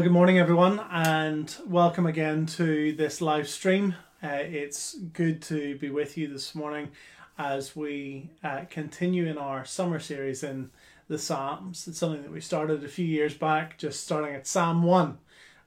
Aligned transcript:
Well, 0.00 0.06
good 0.06 0.14
morning, 0.14 0.38
everyone, 0.38 0.80
and 0.90 1.54
welcome 1.66 2.06
again 2.06 2.46
to 2.56 2.94
this 2.94 3.20
live 3.20 3.46
stream. 3.46 3.96
Uh, 4.22 4.28
it's 4.28 4.94
good 4.94 5.42
to 5.42 5.76
be 5.76 5.90
with 5.90 6.16
you 6.16 6.26
this 6.26 6.54
morning 6.54 6.88
as 7.36 7.76
we 7.76 8.30
uh, 8.42 8.62
continue 8.70 9.26
in 9.26 9.36
our 9.36 9.66
summer 9.66 9.98
series 9.98 10.42
in 10.42 10.70
the 11.08 11.18
Psalms. 11.18 11.86
It's 11.86 11.98
something 11.98 12.22
that 12.22 12.32
we 12.32 12.40
started 12.40 12.82
a 12.82 12.88
few 12.88 13.04
years 13.04 13.34
back, 13.34 13.76
just 13.76 14.02
starting 14.02 14.34
at 14.34 14.46
Psalm 14.46 14.84
1 14.84 15.18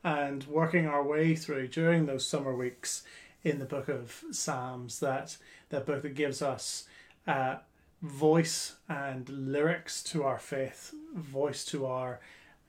and 0.04 0.44
working 0.46 0.88
our 0.88 1.04
way 1.04 1.36
through 1.36 1.68
during 1.68 2.08
those 2.08 2.28
summer 2.28 2.56
weeks 2.56 3.04
in 3.44 3.60
the 3.60 3.66
book 3.66 3.88
of 3.88 4.24
Psalms, 4.32 5.00
that, 5.00 5.38
that 5.70 5.86
book 5.86 6.02
that 6.02 6.16
gives 6.16 6.42
us 6.42 6.86
uh, 7.28 7.58
voice 8.02 8.78
and 8.90 9.30
lyrics 9.30 10.02
to 10.06 10.24
our 10.24 10.40
faith, 10.40 10.92
voice 11.14 11.64
to 11.66 11.86
our 11.86 12.20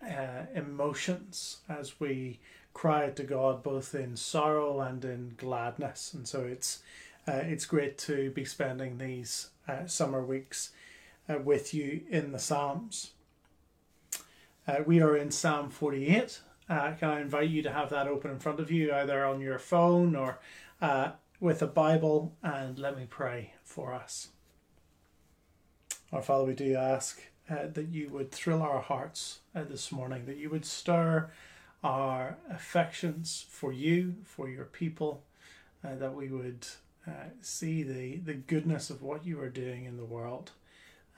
uh, 0.05 0.47
emotions 0.55 1.59
as 1.69 1.99
we 2.01 2.41
cry 2.73 3.07
out 3.07 3.17
to 3.17 3.23
God 3.23 3.63
both 3.63 3.95
in 3.95 4.17
sorrow 4.17 4.81
and 4.81 5.05
in 5.05 5.35
gladness. 5.37 6.13
And 6.13 6.27
so 6.27 6.45
it's 6.45 6.83
uh, 7.27 7.33
it's 7.45 7.65
great 7.65 7.97
to 7.97 8.31
be 8.33 8.45
spending 8.45 8.99
these 8.99 9.49
uh, 9.67 9.87
summer 9.87 10.23
weeks 10.23 10.73
uh, 11.29 11.39
with 11.39 11.73
you 11.73 12.03
in 12.11 12.33
the 12.33 12.39
Psalms. 12.39 13.13
Uh, 14.69 14.81
we 14.85 15.01
are 15.01 15.17
in 15.17 15.31
Psalm 15.31 15.71
48. 15.71 16.41
Uh, 16.69 16.93
can 16.93 17.09
I 17.09 17.21
invite 17.21 17.49
you 17.49 17.63
to 17.63 17.73
have 17.73 17.91
that 17.91 18.09
open 18.09 18.31
in 18.31 18.39
front 18.39 18.61
of 18.61 18.71
you, 18.71 18.93
either 18.93 19.25
on 19.25 19.41
your 19.41 19.59
phone 19.59 20.15
or 20.15 20.39
with 21.41 21.63
a 21.63 21.67
Bible? 21.67 22.37
And 22.43 22.79
let 22.79 22.97
me 22.97 23.07
pray 23.09 23.55
for 23.63 23.95
us. 23.95 24.29
Our 26.13 26.23
Father, 26.23 26.45
we 26.45 26.55
do 26.55 26.77
ask 26.77 27.23
uh, 27.51 27.67
that 27.73 27.89
you 27.89 28.09
would 28.09 28.33
thrill 28.33 28.63
our 28.63 28.81
hearts 28.81 29.41
uh, 29.55 29.65
this 29.65 29.93
morning, 29.93 30.27
that 30.27 30.39
you 30.39 30.51
would 30.51 30.65
stir 30.65 31.31
our 31.83 32.39
affections 32.51 33.45
for 33.49 33.73
you, 33.73 34.15
for 34.25 34.49
your 34.49 34.65
people, 34.65 35.23
uh, 35.85 35.95
that 35.97 36.15
we 36.15 36.29
would 36.29 36.67
uh, 37.07 37.29
see 37.43 37.83
the, 37.83 38.17
the 38.17 38.35
goodness 38.35 38.89
of 38.89 39.03
what 39.03 39.27
you 39.27 39.39
are 39.41 39.51
doing 39.51 39.85
in 39.85 39.97
the 39.99 40.05
world 40.05 40.53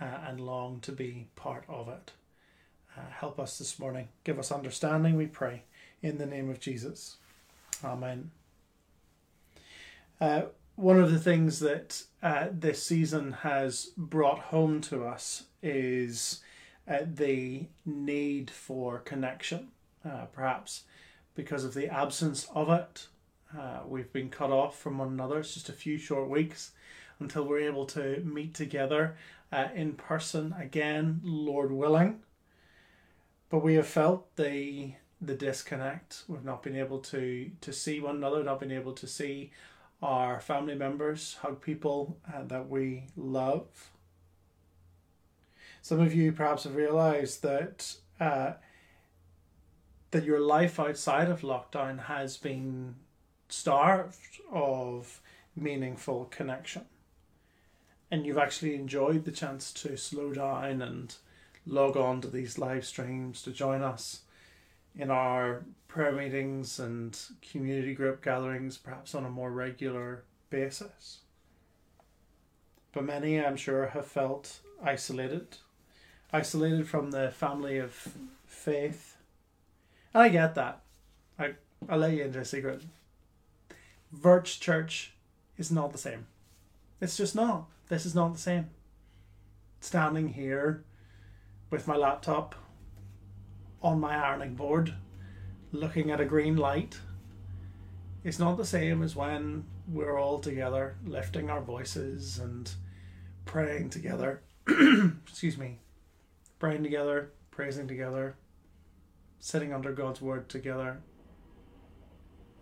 uh, 0.01 0.05
and 0.27 0.41
long 0.41 0.81
to 0.81 0.93
be 0.93 1.29
part 1.37 1.65
of 1.69 1.89
it. 1.89 2.13
Uh, 2.97 3.03
help 3.11 3.39
us 3.39 3.59
this 3.59 3.79
morning. 3.79 4.09
Give 4.25 4.39
us 4.39 4.51
understanding, 4.51 5.17
we 5.17 5.27
pray, 5.27 5.63
in 6.03 6.19
the 6.19 6.27
name 6.27 6.51
of 6.51 6.59
Jesus. 6.59 7.17
Amen. 7.85 8.31
One 10.77 11.01
of 11.01 11.11
the 11.11 11.19
things 11.19 11.61
that 11.61 12.03
this 12.53 12.83
season 12.83 13.33
has 13.33 13.91
brought 13.97 14.39
home 14.39 14.81
to 14.83 15.05
us 15.05 15.45
is 15.63 16.41
uh, 16.89 16.99
the 17.15 17.67
need 17.85 18.51
for 18.51 18.99
connection, 18.99 19.69
uh, 20.05 20.27
perhaps 20.27 20.85
because 21.35 21.65
of 21.65 21.75
the 21.75 21.89
absence 21.89 22.47
of 22.55 22.71
it. 22.71 23.09
Uh, 23.57 23.81
we've 23.87 24.13
been 24.13 24.29
cut 24.29 24.51
off 24.51 24.79
from 24.79 24.99
one 24.99 25.09
another. 25.09 25.41
It's 25.41 25.55
just 25.55 25.69
a 25.69 25.73
few 25.73 25.99
short 25.99 26.29
weeks 26.29 26.73
until 27.19 27.45
we're 27.45 27.61
able 27.61 27.87
to 27.87 28.21
meet 28.25 28.55
together 28.55 29.17
uh, 29.53 29.69
in 29.75 29.95
person 29.95 30.55
again, 30.59 31.21
Lord 31.23 31.73
willing. 31.73 32.21
But 33.49 33.63
we 33.63 33.75
have 33.75 33.87
felt 33.87 34.35
the 34.37 34.95
the 35.21 35.35
disconnect. 35.35 36.25
We've 36.29 36.45
not 36.45 36.63
been 36.63 36.77
able 36.77 36.99
to 37.01 37.51
to 37.61 37.73
see 37.73 38.01
one 38.01 38.17
another, 38.17 38.43
not 38.43 38.61
been 38.61 38.73
able 38.73 38.93
to 38.95 39.07
see 39.07 39.53
our 40.03 40.41
family 40.41 40.75
members, 40.75 41.37
hug 41.41 41.61
people 41.61 42.19
uh, 42.33 42.45
that 42.45 42.69
we 42.69 43.05
love. 43.17 43.91
Some 45.83 46.01
of 46.01 46.15
you 46.15 46.33
perhaps 46.33 46.65
have 46.65 46.77
realized 46.77 47.43
that 47.43 47.97
uh, 48.21 48.55
that 50.11 50.25
your 50.25 50.41
life 50.41 50.81
outside 50.81 51.29
of 51.29 51.43
lockdown 51.43 52.07
has 52.07 52.37
been 52.37 52.97
starved 53.49 54.41
of 54.51 55.21
meaningful 55.55 56.27
connection. 56.27 56.85
And 58.11 58.25
you've 58.25 58.39
actually 58.39 58.75
enjoyed 58.75 59.25
the 59.25 59.33
chance 59.33 59.73
to 59.75 59.97
slow 59.97 60.33
down 60.33 60.81
and 60.81 61.15
log 61.67 61.97
on 61.97 62.21
to 62.21 62.29
these 62.29 62.59
live 62.59 62.87
streams 62.87 63.43
to 63.43 63.51
join 63.51 63.83
us 63.83 64.23
in 64.97 65.11
our 65.11 65.65
prayer 65.89 66.13
meetings 66.13 66.79
and 66.79 67.19
community 67.43 67.95
group 67.95 68.23
gatherings, 68.23 68.77
perhaps 68.79 69.15
on 69.15 69.25
a 69.25 69.31
more 69.31 69.51
regular 69.51 70.25
basis. 70.51 71.21
But 72.93 73.05
many, 73.05 73.39
I'm 73.39 73.57
sure, 73.57 73.89
have 73.89 74.07
felt 74.07 74.61
isolated 74.83 75.59
isolated 76.33 76.89
from 76.89 77.11
the 77.11 77.31
family 77.31 77.79
of 77.79 78.09
faith. 78.47 79.17
And 80.13 80.23
I 80.23 80.29
get 80.29 80.55
that. 80.55 80.83
I, 81.39 81.55
I'll 81.89 81.99
let 81.99 82.13
you 82.13 82.25
into 82.25 82.41
a 82.41 82.45
secret. 82.45 82.83
Virch 84.15 84.61
Church 84.61 85.15
is 85.57 85.71
not 85.71 85.93
the 85.93 85.99
same. 85.99 86.27
It's 87.01 87.17
just 87.17 87.35
not. 87.35 87.67
This 87.89 88.07
is 88.07 88.15
not 88.15 88.33
the 88.33 88.41
same. 88.41 88.71
Standing 89.81 90.29
here 90.29 90.85
with 91.71 91.87
my 91.87 91.97
laptop 91.97 92.55
on 93.83 94.01
my 94.01 94.17
ironing 94.17 94.55
board, 94.55 94.95
looking 95.73 96.11
at 96.11 96.21
a 96.21 96.25
green 96.25 96.57
light, 96.57 96.99
it's 98.25 98.39
not 98.39 98.57
the 98.57 98.65
same 98.65 99.03
as 99.03 99.15
when 99.15 99.65
we're 99.87 100.19
all 100.19 100.41
together, 100.41 100.97
lifting 101.05 101.49
our 101.51 101.61
voices 101.61 102.39
and 102.39 102.73
praying 103.45 103.91
together. 103.91 104.43
Excuse 105.27 105.57
me 105.57 105.79
praying 106.59 106.83
together, 106.83 107.31
praising 107.51 107.89
together, 107.89 108.37
sitting 109.39 109.73
under 109.73 109.93
God's 109.93 110.21
word 110.21 110.49
together. 110.49 110.99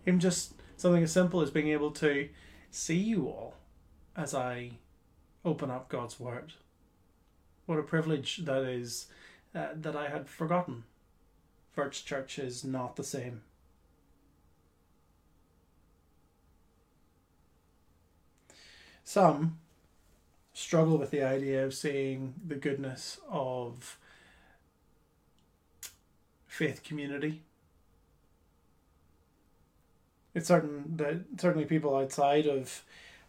Even 0.05 0.19
just 0.19 0.53
something 0.77 1.03
as 1.03 1.11
simple 1.11 1.41
as 1.41 1.49
being 1.49 1.69
able 1.69 1.91
to 1.91 2.29
see 2.69 2.97
you 2.97 3.27
all 3.27 3.55
as 4.15 4.33
I 4.33 4.71
open 5.43 5.71
up 5.71 5.89
God's 5.89 6.19
word. 6.19 6.53
What 7.65 7.79
a 7.79 7.83
privilege 7.83 8.45
that 8.45 8.63
is 8.63 9.07
uh, 9.53 9.69
that 9.75 9.95
I 9.95 10.09
had 10.09 10.29
forgotten. 10.29 10.83
Virch 11.75 12.05
Church 12.05 12.39
is 12.39 12.63
not 12.63 12.95
the 12.95 13.03
same. 13.03 13.41
Some 19.03 19.59
struggle 20.53 20.97
with 20.97 21.11
the 21.11 21.21
idea 21.21 21.65
of 21.65 21.73
seeing 21.73 22.33
the 22.45 22.55
goodness 22.55 23.19
of 23.29 23.97
faith 26.47 26.83
community. 26.83 27.41
It's 30.33 30.47
certain 30.47 30.97
that 30.97 31.21
certainly 31.37 31.65
people 31.65 31.95
outside 31.95 32.47
of 32.47 32.83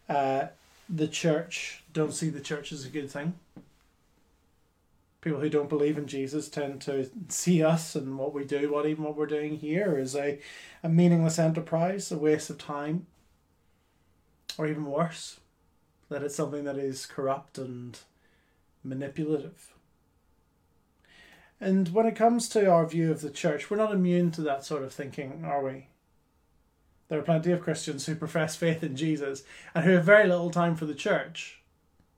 uh, 0.08 0.46
the 0.88 1.08
church 1.08 1.82
don't 1.92 2.14
see 2.14 2.30
the 2.30 2.40
church 2.40 2.72
as 2.72 2.84
a 2.84 2.88
good 2.88 3.10
thing. 3.10 3.34
People 5.20 5.40
who 5.40 5.48
don't 5.48 5.68
believe 5.68 5.98
in 5.98 6.06
Jesus 6.06 6.48
tend 6.48 6.80
to 6.82 7.10
see 7.28 7.62
us 7.62 7.96
and 7.96 8.16
what 8.16 8.32
we 8.32 8.44
do, 8.44 8.72
what 8.72 8.86
even 8.86 9.04
what 9.04 9.16
we're 9.16 9.26
doing 9.26 9.56
here, 9.56 9.98
as 10.00 10.14
a, 10.14 10.38
a 10.82 10.88
meaningless 10.88 11.38
enterprise, 11.38 12.12
a 12.12 12.18
waste 12.18 12.50
of 12.50 12.58
time, 12.58 13.06
or 14.56 14.66
even 14.68 14.86
worse, 14.86 15.40
that 16.08 16.22
it's 16.22 16.36
something 16.36 16.64
that 16.64 16.76
is 16.76 17.06
corrupt 17.06 17.58
and 17.58 17.98
manipulative. 18.84 19.72
And 21.60 21.88
when 21.88 22.06
it 22.06 22.14
comes 22.14 22.48
to 22.50 22.70
our 22.70 22.86
view 22.86 23.10
of 23.10 23.22
the 23.22 23.30
church, 23.30 23.70
we're 23.70 23.78
not 23.78 23.92
immune 23.92 24.30
to 24.32 24.42
that 24.42 24.64
sort 24.64 24.82
of 24.82 24.92
thinking, 24.92 25.44
are 25.44 25.64
we? 25.64 25.88
There 27.08 27.18
are 27.18 27.22
plenty 27.22 27.52
of 27.52 27.62
Christians 27.62 28.06
who 28.06 28.14
profess 28.14 28.56
faith 28.56 28.82
in 28.82 28.96
Jesus 28.96 29.42
and 29.74 29.84
who 29.84 29.92
have 29.92 30.04
very 30.04 30.28
little 30.28 30.50
time 30.50 30.76
for 30.76 30.86
the 30.86 30.94
church, 30.94 31.62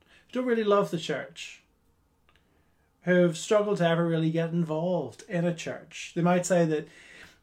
who 0.01 0.41
don't 0.41 0.49
really 0.49 0.65
love 0.65 0.91
the 0.91 0.99
church, 0.99 1.63
who 3.09 3.23
have 3.23 3.37
struggled 3.37 3.79
to 3.79 3.89
ever 3.89 4.07
really 4.07 4.31
get 4.31 4.51
involved 4.51 5.25
in 5.29 5.45
a 5.45 5.55
church. 5.55 6.13
They 6.15 6.23
might 6.23 6.47
say 6.47 6.65
that 6.65 6.89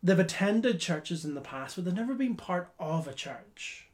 they've 0.01 0.17
attended 0.17 0.79
churches 0.79 1.25
in 1.25 1.33
the 1.33 1.41
past, 1.41 1.75
but 1.75 1.85
they've 1.85 1.93
never 1.93 2.15
been 2.15 2.35
part 2.35 2.69
of 2.79 3.07
a 3.07 3.13
church. 3.13 3.85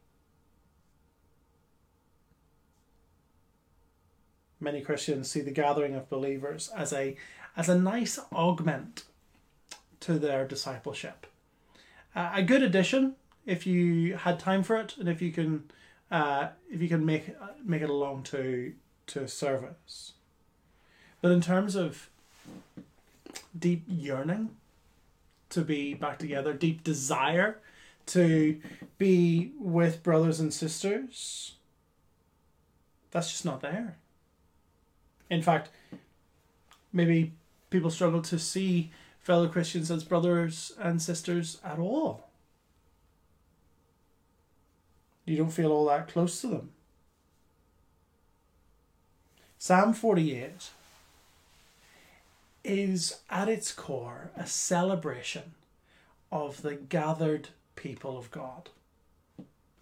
many 4.61 4.81
Christians 4.81 5.29
see 5.29 5.41
the 5.41 5.51
gathering 5.51 5.95
of 5.95 6.09
believers 6.09 6.69
as 6.75 6.93
a 6.93 7.17
as 7.57 7.67
a 7.67 7.77
nice 7.77 8.19
augment 8.31 9.03
to 9.99 10.17
their 10.17 10.47
discipleship. 10.47 11.27
Uh, 12.15 12.31
a 12.35 12.43
good 12.43 12.63
addition 12.63 13.15
if 13.45 13.67
you 13.67 14.15
had 14.15 14.39
time 14.39 14.63
for 14.63 14.77
it 14.77 14.95
and 14.97 15.09
if 15.09 15.21
you 15.21 15.31
can 15.31 15.69
uh, 16.11 16.49
if 16.69 16.81
you 16.81 16.87
can 16.87 17.05
make 17.05 17.35
make 17.65 17.81
it 17.81 17.89
along 17.89 18.23
to 18.23 18.73
to 19.07 19.27
service. 19.27 20.13
But 21.21 21.31
in 21.31 21.41
terms 21.41 21.75
of 21.75 22.09
deep 23.57 23.83
yearning 23.87 24.49
to 25.49 25.61
be 25.61 25.93
back 25.93 26.17
together, 26.17 26.53
deep 26.53 26.83
desire 26.83 27.59
to 28.07 28.59
be 28.97 29.51
with 29.59 30.03
brothers 30.03 30.39
and 30.39 30.53
sisters, 30.53 31.53
that's 33.11 33.31
just 33.31 33.45
not 33.45 33.61
there. 33.61 33.97
In 35.29 35.41
fact, 35.41 35.69
maybe 36.91 37.33
people 37.69 37.91
struggle 37.91 38.21
to 38.23 38.39
see 38.39 38.91
fellow 39.19 39.47
Christians 39.47 39.91
as 39.91 40.03
brothers 40.03 40.73
and 40.79 41.01
sisters 41.01 41.59
at 41.63 41.77
all. 41.77 42.27
You 45.25 45.37
don't 45.37 45.51
feel 45.51 45.71
all 45.71 45.85
that 45.85 46.07
close 46.07 46.41
to 46.41 46.47
them. 46.47 46.71
Psalm 49.59 49.93
48 49.93 50.71
is 52.63 53.21
at 53.29 53.49
its 53.49 53.71
core 53.71 54.31
a 54.35 54.45
celebration 54.45 55.53
of 56.31 56.61
the 56.61 56.75
gathered 56.75 57.49
people 57.75 58.17
of 58.17 58.31
God. 58.31 58.69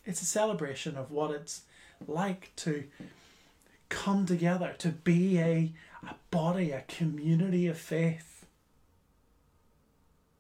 It's 0.06 0.22
a 0.22 0.26
celebration 0.26 0.98
of 0.98 1.12
what 1.12 1.32
it's 1.32 1.64
like 2.08 2.52
to 2.58 2.86
come 3.90 4.26
together, 4.26 4.76
to 4.78 4.90
be 4.90 5.40
a, 5.40 5.74
a 6.04 6.16
body, 6.32 6.72
a 6.72 6.84
community 6.88 7.68
of 7.68 7.78
faith. 7.78 8.46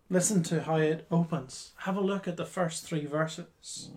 Listen 0.09 0.41
to 0.43 0.63
how 0.63 0.77
it 0.77 1.05
opens. 1.11 1.71
Have 1.79 1.97
a 1.97 2.01
look 2.01 2.27
at 2.27 2.37
the 2.37 2.45
first 2.45 2.85
three 2.85 3.05
verses. 3.05 3.89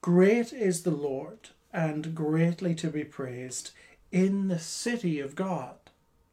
Great 0.00 0.52
is 0.52 0.82
the 0.82 0.90
Lord, 0.90 1.50
and 1.72 2.14
greatly 2.14 2.74
to 2.76 2.88
be 2.88 3.04
praised 3.04 3.70
in 4.10 4.48
the 4.48 4.58
city 4.58 5.20
of 5.20 5.36
God, 5.36 5.76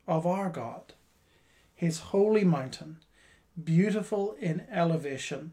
of 0.07 0.25
our 0.25 0.49
God, 0.49 0.93
his 1.75 1.99
holy 1.99 2.43
mountain, 2.43 2.97
beautiful 3.61 4.35
in 4.39 4.65
elevation, 4.71 5.51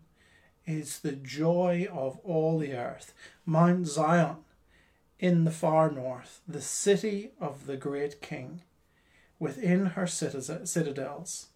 is 0.66 1.00
the 1.00 1.12
joy 1.12 1.86
of 1.92 2.18
all 2.24 2.58
the 2.58 2.72
earth. 2.72 3.12
Mount 3.44 3.86
Zion 3.86 4.36
in 5.18 5.44
the 5.44 5.50
far 5.50 5.90
north, 5.90 6.40
the 6.46 6.60
city 6.60 7.32
of 7.40 7.66
the 7.66 7.76
great 7.76 8.20
king. 8.20 8.62
Within 9.38 9.86
her 9.86 10.06
citadels, 10.06 11.48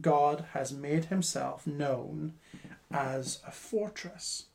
God 0.00 0.46
has 0.52 0.72
made 0.72 1.06
himself 1.06 1.66
known 1.66 2.34
as 2.90 3.40
a 3.46 3.50
fortress. 3.50 4.46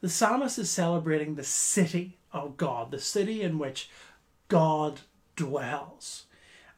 The 0.00 0.08
psalmist 0.08 0.58
is 0.58 0.70
celebrating 0.70 1.34
the 1.34 1.44
city 1.44 2.18
of 2.32 2.56
God, 2.56 2.90
the 2.90 2.98
city 2.98 3.42
in 3.42 3.58
which 3.58 3.88
God 4.48 5.00
dwells. 5.36 6.24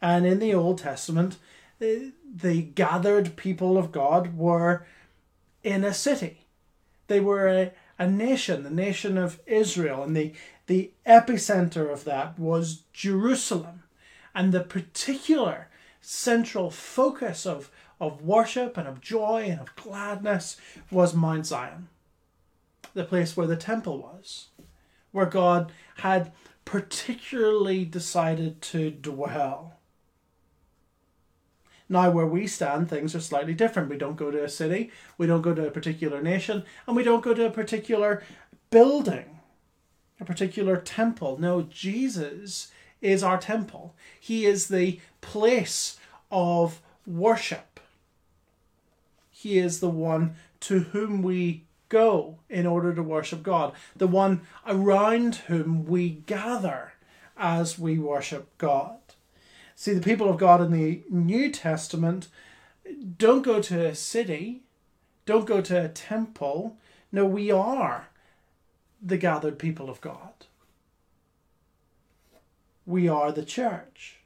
And 0.04 0.26
in 0.26 0.38
the 0.38 0.52
Old 0.52 0.76
Testament, 0.76 1.38
the, 1.78 2.12
the 2.30 2.60
gathered 2.60 3.36
people 3.36 3.78
of 3.78 3.90
God 3.90 4.36
were 4.36 4.84
in 5.62 5.82
a 5.82 5.94
city. 5.94 6.46
They 7.06 7.20
were 7.20 7.48
a, 7.48 7.72
a 7.98 8.06
nation, 8.06 8.64
the 8.64 8.70
nation 8.70 9.16
of 9.16 9.40
Israel, 9.46 10.02
and 10.02 10.14
the, 10.14 10.34
the 10.66 10.90
epicenter 11.06 11.90
of 11.90 12.04
that 12.04 12.38
was 12.38 12.82
Jerusalem. 12.92 13.84
And 14.34 14.52
the 14.52 14.60
particular 14.60 15.68
central 16.02 16.70
focus 16.70 17.46
of, 17.46 17.70
of 17.98 18.20
worship 18.20 18.76
and 18.76 18.86
of 18.86 19.00
joy 19.00 19.46
and 19.48 19.60
of 19.60 19.74
gladness 19.74 20.58
was 20.90 21.14
Mount 21.14 21.46
Zion, 21.46 21.88
the 22.92 23.04
place 23.04 23.38
where 23.38 23.46
the 23.46 23.56
temple 23.56 24.02
was, 24.02 24.48
where 25.12 25.24
God 25.24 25.72
had 25.96 26.30
particularly 26.66 27.86
decided 27.86 28.60
to 28.60 28.90
dwell. 28.90 29.73
Now, 31.94 32.10
where 32.10 32.26
we 32.26 32.48
stand, 32.48 32.90
things 32.90 33.14
are 33.14 33.20
slightly 33.20 33.54
different. 33.54 33.88
We 33.88 33.96
don't 33.96 34.16
go 34.16 34.32
to 34.32 34.42
a 34.42 34.48
city, 34.48 34.90
we 35.16 35.28
don't 35.28 35.42
go 35.42 35.54
to 35.54 35.68
a 35.68 35.70
particular 35.70 36.20
nation, 36.20 36.64
and 36.88 36.96
we 36.96 37.04
don't 37.04 37.22
go 37.22 37.34
to 37.34 37.46
a 37.46 37.50
particular 37.50 38.20
building, 38.70 39.38
a 40.18 40.24
particular 40.24 40.76
temple. 40.76 41.38
No, 41.38 41.62
Jesus 41.62 42.72
is 43.00 43.22
our 43.22 43.38
temple, 43.38 43.94
He 44.18 44.44
is 44.44 44.66
the 44.66 44.98
place 45.20 45.96
of 46.32 46.80
worship. 47.06 47.78
He 49.30 49.58
is 49.58 49.78
the 49.78 49.88
one 49.88 50.34
to 50.60 50.80
whom 50.80 51.22
we 51.22 51.62
go 51.90 52.38
in 52.50 52.66
order 52.66 52.92
to 52.92 53.04
worship 53.04 53.44
God, 53.44 53.72
the 53.94 54.08
one 54.08 54.40
around 54.66 55.36
whom 55.46 55.86
we 55.86 56.10
gather 56.10 56.94
as 57.36 57.78
we 57.78 58.00
worship 58.00 58.48
God. 58.58 58.98
See, 59.76 59.92
the 59.92 60.00
people 60.00 60.28
of 60.28 60.38
God 60.38 60.60
in 60.60 60.70
the 60.70 61.02
New 61.10 61.50
Testament 61.50 62.28
don't 63.18 63.42
go 63.42 63.60
to 63.62 63.86
a 63.86 63.94
city, 63.94 64.62
don't 65.26 65.46
go 65.46 65.60
to 65.60 65.84
a 65.84 65.88
temple. 65.88 66.76
No, 67.10 67.24
we 67.24 67.50
are 67.50 68.08
the 69.02 69.16
gathered 69.16 69.58
people 69.58 69.90
of 69.90 70.00
God. 70.00 70.46
We 72.86 73.08
are 73.08 73.32
the 73.32 73.44
church. 73.44 74.18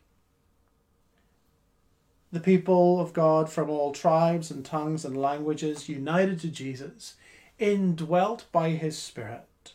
The 2.31 2.41
people 2.41 3.01
of 3.01 3.13
God 3.13 3.51
from 3.51 3.71
all 3.71 3.93
tribes 3.93 4.51
and 4.51 4.65
tongues 4.65 5.05
and 5.05 5.17
languages 5.17 5.89
united 5.89 6.41
to 6.41 6.49
Jesus, 6.49 7.15
indwelt 7.59 8.45
by 8.53 8.71
his 8.71 8.99
Spirit. 8.99 9.73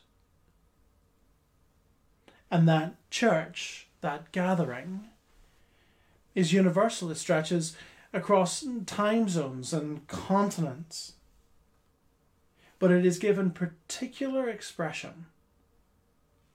And 2.51 2.67
that 2.67 2.95
church, 3.09 3.87
that 4.01 4.31
gathering, 4.31 5.05
is 6.35 6.53
universal. 6.53 7.11
It 7.11 7.15
stretches 7.15 7.75
across 8.11 8.65
time 8.85 9.27
zones 9.29 9.73
and 9.73 10.07
continents. 10.07 11.13
But 12.79 12.91
it 12.91 13.05
is 13.05 13.17
given 13.17 13.51
particular 13.51 14.49
expression 14.49 15.27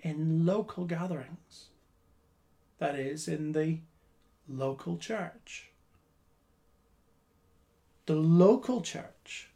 in 0.00 0.44
local 0.44 0.84
gatherings, 0.84 1.66
that 2.78 2.94
is, 2.94 3.26
in 3.26 3.52
the 3.52 3.78
local 4.48 4.96
church. 4.98 5.70
The 8.06 8.14
local 8.14 8.80
church 8.80 9.50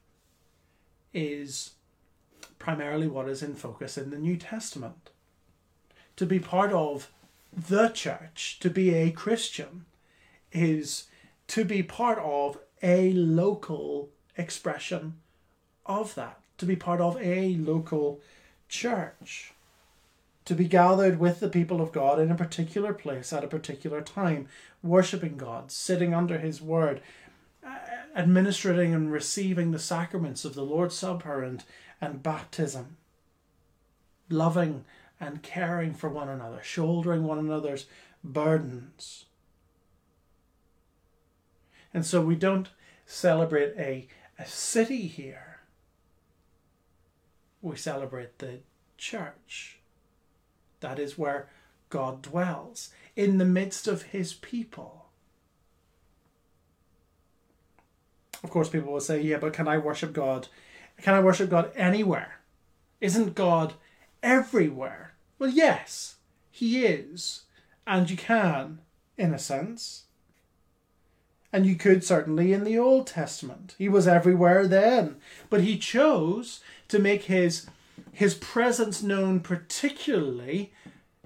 is 1.15 1.73
primarily 2.59 3.07
what 3.07 3.29
is 3.29 3.43
in 3.43 3.55
focus 3.55 3.97
in 3.99 4.11
the 4.11 4.19
New 4.19 4.37
Testament. 4.37 5.11
To 6.17 6.27
be 6.27 6.39
part 6.39 6.73
of 6.73 7.11
the 7.53 7.89
church, 7.89 8.59
to 8.61 8.71
be 8.71 8.95
a 8.95 9.11
Christian, 9.11 9.85
is 10.53 11.05
to 11.49 11.65
be 11.65 11.83
part 11.83 12.19
of 12.19 12.59
a 12.83 13.13
local 13.13 14.11
expression 14.37 15.15
of 15.87 16.15
that, 16.15 16.41
to 16.59 16.67
be 16.67 16.77
part 16.77 17.01
of 17.01 17.21
a 17.21 17.57
local 17.57 18.21
church, 18.69 19.53
to 20.45 20.55
be 20.55 20.67
gathered 20.67 21.19
with 21.19 21.41
the 21.41 21.49
people 21.49 21.81
of 21.81 21.93
God 21.93 22.19
in 22.19 22.31
a 22.31 22.37
particular 22.37 22.93
place 22.93 23.33
at 23.33 23.45
a 23.45 23.49
particular 23.49 24.01
time, 24.01 24.49
worshipping 24.83 25.37
God, 25.37 25.71
sitting 25.71 26.15
under 26.15 26.39
His 26.39 26.61
word, 26.61 27.01
uh, 27.65 27.77
administering 28.17 28.95
and 28.95 29.13
receiving 29.13 29.71
the 29.71 29.79
sacraments 29.79 30.45
of 30.45 30.55
the 30.55 30.65
Lord's 30.65 30.97
Supper 30.97 31.43
and, 31.43 31.63
and 32.01 32.23
baptism, 32.23 32.97
loving 34.29 34.85
and 35.21 35.43
caring 35.43 35.95
for 35.95 36.09
one 36.09 36.29
another, 36.29 36.61
shouldering 36.63 37.23
one 37.23 37.39
another's 37.39 37.87
burdens 38.25 39.27
and 41.93 42.05
so 42.05 42.21
we 42.21 42.37
don't 42.37 42.69
celebrate 43.07 43.75
a, 43.77 44.07
a 44.39 44.47
city 44.47 45.07
here. 45.07 45.61
We 47.61 47.77
celebrate 47.77 48.39
the 48.39 48.61
church. 48.97 49.79
That 50.81 50.99
is 50.99 51.19
where 51.19 51.49
God 51.91 52.23
dwells, 52.23 52.91
in 53.15 53.39
the 53.39 53.45
midst 53.45 53.87
of 53.87 54.03
his 54.03 54.33
people. 54.33 55.07
Of 58.43 58.51
course, 58.51 58.69
people 58.69 58.93
will 58.93 59.01
say, 59.01 59.21
yeah, 59.21 59.37
but 59.37 59.53
can 59.53 59.69
I 59.69 59.79
worship 59.79 60.13
God? 60.13 60.49
Can 61.01 61.15
I 61.15 61.21
worship 61.21 61.51
God 61.51 61.71
anywhere? 61.77 62.41
Isn't 63.01 63.35
God 63.35 63.75
everywhere? 64.23 65.15
Well, 65.39 65.51
yes, 65.51 66.17
he 66.51 66.85
is. 66.87 67.43
And 67.87 68.09
you 68.11 68.17
can, 68.17 68.79
in 69.17 69.35
a 69.35 69.39
sense. 69.39 70.05
And 71.53 71.67
you 71.67 71.75
could 71.75 72.03
certainly 72.03 72.53
in 72.53 72.65
the 72.65 72.79
Old 72.79 73.07
Testament. 73.07 73.75
He 73.77 73.89
was 73.89 74.09
everywhere 74.09 74.67
then. 74.67 75.17
But 75.51 75.61
he 75.61 75.77
chose 75.77 76.61
to 76.89 76.99
make 76.99 77.25
his, 77.25 77.67
his 78.13 78.35
presence 78.35 79.03
known 79.03 79.41
particularly 79.41 80.73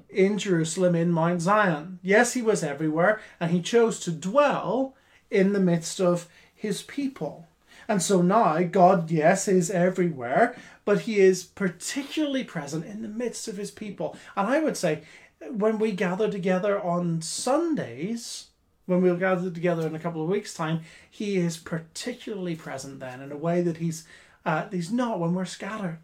in 0.08 0.38
Jerusalem 0.38 0.94
in 0.94 1.12
Mount 1.12 1.42
Zion. 1.42 1.98
Yes, 2.02 2.32
he 2.32 2.42
was 2.42 2.62
everywhere, 2.62 3.20
and 3.38 3.50
he 3.50 3.60
chose 3.60 4.00
to 4.00 4.10
dwell 4.10 4.94
in 5.30 5.52
the 5.52 5.60
midst 5.60 6.00
of 6.00 6.28
his 6.54 6.82
people. 6.82 7.46
And 7.88 8.02
so 8.02 8.22
now, 8.22 8.60
God, 8.62 9.10
yes, 9.10 9.46
is 9.46 9.70
everywhere, 9.70 10.56
but 10.84 11.02
he 11.02 11.20
is 11.20 11.44
particularly 11.44 12.44
present 12.44 12.84
in 12.84 13.02
the 13.02 13.08
midst 13.08 13.46
of 13.46 13.56
his 13.56 13.70
people. 13.70 14.16
And 14.36 14.48
I 14.48 14.60
would 14.60 14.76
say, 14.76 15.02
when 15.50 15.78
we 15.78 15.92
gather 15.92 16.30
together 16.30 16.80
on 16.80 17.22
Sundays, 17.22 18.46
when 18.86 19.02
we'll 19.02 19.16
gather 19.16 19.50
together 19.50 19.86
in 19.86 19.94
a 19.94 20.00
couple 20.00 20.22
of 20.22 20.28
weeks' 20.28 20.54
time, 20.54 20.80
he 21.10 21.36
is 21.36 21.56
particularly 21.56 22.56
present 22.56 23.00
then 23.00 23.20
in 23.20 23.32
a 23.32 23.36
way 23.36 23.62
that 23.62 23.78
he's 23.78 24.06
uh, 24.44 24.68
he's 24.70 24.92
not 24.92 25.18
when 25.18 25.34
we're 25.34 25.44
scattered. 25.44 25.98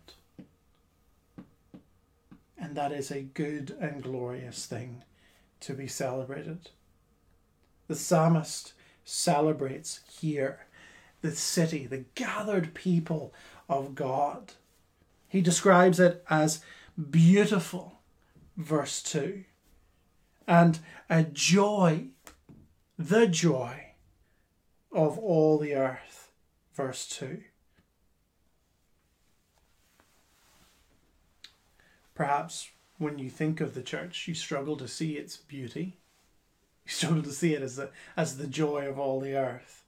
And 2.59 2.77
that 2.77 2.93
is 2.93 3.11
a 3.11 3.23
good 3.23 3.77
and 3.81 4.03
glorious 4.03 4.67
thing 4.67 5.03
to 5.61 5.75
be 5.75 5.87
celebrated. 5.87 6.71
The 7.87 7.95
psalmist 7.95 8.73
celebrates 9.05 10.01
here 10.21 10.67
the 11.23 11.31
city, 11.31 11.87
the 11.87 12.05
gathered 12.15 12.75
people 12.75 13.33
of 13.69 13.95
God. 13.95 14.53
He 15.29 15.41
describes 15.41 15.99
it 15.99 16.23
as 16.29 16.61
beautiful, 17.11 18.01
verse 18.57 19.03
2, 19.03 19.45
and 20.47 20.81
a 21.09 21.23
joy, 21.23 22.07
the 23.09 23.27
joy 23.27 23.95
of 24.93 25.19
all 25.19 25.59
the 25.59 25.75
earth, 25.75 26.31
verse 26.75 27.09
2. 27.09 27.43
Perhaps 32.15 32.71
when 32.99 33.19
you 33.19 33.29
think 33.29 33.61
of 33.61 33.75
the 33.75 33.83
church, 33.83 34.29
you 34.29 34.35
struggle 34.35 34.77
to 34.77 34.87
see 34.87 35.15
its 35.15 35.37
beauty. 35.37 35.99
You 36.85 36.93
struggle 36.93 37.23
to 37.23 37.33
see 37.33 37.55
it 37.55 37.63
as 37.63 37.77
the, 37.77 37.91
as 38.17 38.37
the 38.37 38.47
joy 38.47 38.87
of 38.89 38.99
all 38.99 39.19
the 39.19 39.35
earth. 39.35 39.85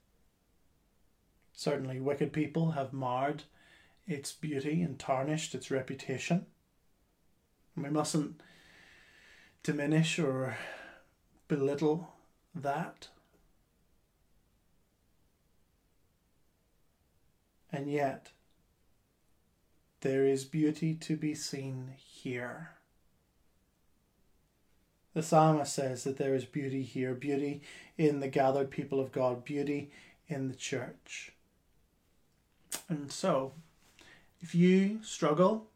Certainly, 1.52 2.00
wicked 2.00 2.32
people 2.32 2.72
have 2.72 2.92
marred 2.92 3.44
its 4.08 4.32
beauty 4.32 4.82
and 4.82 4.98
tarnished 4.98 5.54
its 5.54 5.70
reputation. 5.70 6.46
we 7.76 7.90
mustn't 7.90 8.40
diminish 9.62 10.18
or 10.18 10.56
belittle 11.46 12.13
that. 12.54 13.08
And 17.72 17.90
yet, 17.90 18.30
there 20.02 20.24
is 20.24 20.44
beauty 20.44 20.94
to 20.94 21.16
be 21.16 21.34
seen 21.34 21.94
here. 21.96 22.70
The 25.14 25.22
psalmist 25.22 25.72
says 25.72 26.04
that 26.04 26.16
there 26.16 26.34
is 26.34 26.44
beauty 26.44 26.82
here, 26.82 27.14
beauty 27.14 27.62
in 27.96 28.20
the 28.20 28.28
gathered 28.28 28.70
people 28.70 29.00
of 29.00 29.12
God, 29.12 29.44
beauty 29.44 29.90
in 30.28 30.48
the 30.48 30.54
church. 30.54 31.32
And 32.88 33.10
so, 33.10 33.52
if 34.40 34.54
you 34.54 35.00
struggle 35.02 35.66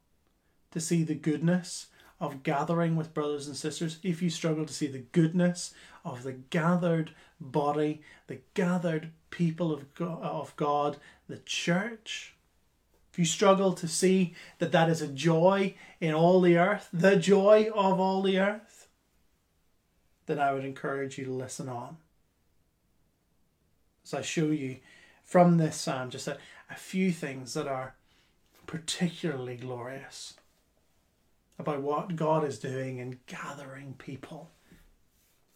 to 0.73 0.81
see 0.81 1.03
the 1.03 1.15
goodness 1.15 1.88
of 2.21 2.43
gathering 2.43 2.97
with 2.97 3.15
brothers 3.15 3.47
and 3.47 3.57
sisters, 3.57 3.99
if 4.03 4.21
you 4.21 4.31
struggle 4.31 4.67
to 4.67 4.73
see 4.73 4.89
the 4.89 4.99
goodness 4.99 5.73
of 6.05 6.23
the 6.23 6.33
gathered 6.33 7.13
body, 7.41 8.03
the 8.27 8.41
gathered 8.55 9.11
people 9.31 9.73
of 9.73 9.95
God, 9.95 10.23
of 10.23 10.55
God 10.57 10.97
the 11.29 11.39
church, 11.39 12.35
if 13.13 13.19
you 13.19 13.25
struggle 13.25 13.73
to 13.75 13.89
see 13.89 14.35
that 14.59 14.73
that 14.73 14.89
is 14.89 15.03
a 15.03 15.09
joy 15.09 15.75
in 16.01 16.15
all 16.15 16.41
the 16.41 16.57
earth, 16.57 16.89
the 16.93 17.17
joy 17.17 17.69
of 17.75 18.01
all 18.01 18.23
the 18.23 18.39
earth, 18.39 18.89
then 20.27 20.39
I 20.39 20.53
would 20.53 20.65
encourage 20.65 21.19
you 21.19 21.25
to 21.25 21.33
listen 21.33 21.69
on. 21.69 21.97
As 24.05 24.15
I 24.15 24.23
show 24.23 24.47
you 24.47 24.77
from 25.25 25.59
this 25.59 25.77
psalm 25.77 26.11
just 26.11 26.29
a, 26.29 26.39
a 26.71 26.75
few 26.75 27.13
things 27.13 27.55
that 27.55 27.67
are 27.67 27.95
particularly 28.67 29.57
glorious 29.57 30.35
about 31.59 31.83
what 31.83 32.17
God 32.17 32.45
is 32.45 32.59
doing 32.59 32.99
in 32.99 33.19
gathering 33.27 33.95
people 33.99 34.51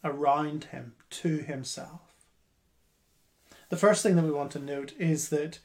around 0.03 0.65
Him 0.65 0.93
to 1.09 1.37
Himself. 1.37 2.01
The 3.69 3.77
first 3.77 4.03
thing 4.03 4.15
that 4.15 4.25
we 4.25 4.31
want 4.31 4.51
to 4.51 4.59
note 4.59 4.93
is 4.99 5.29
that 5.29 5.59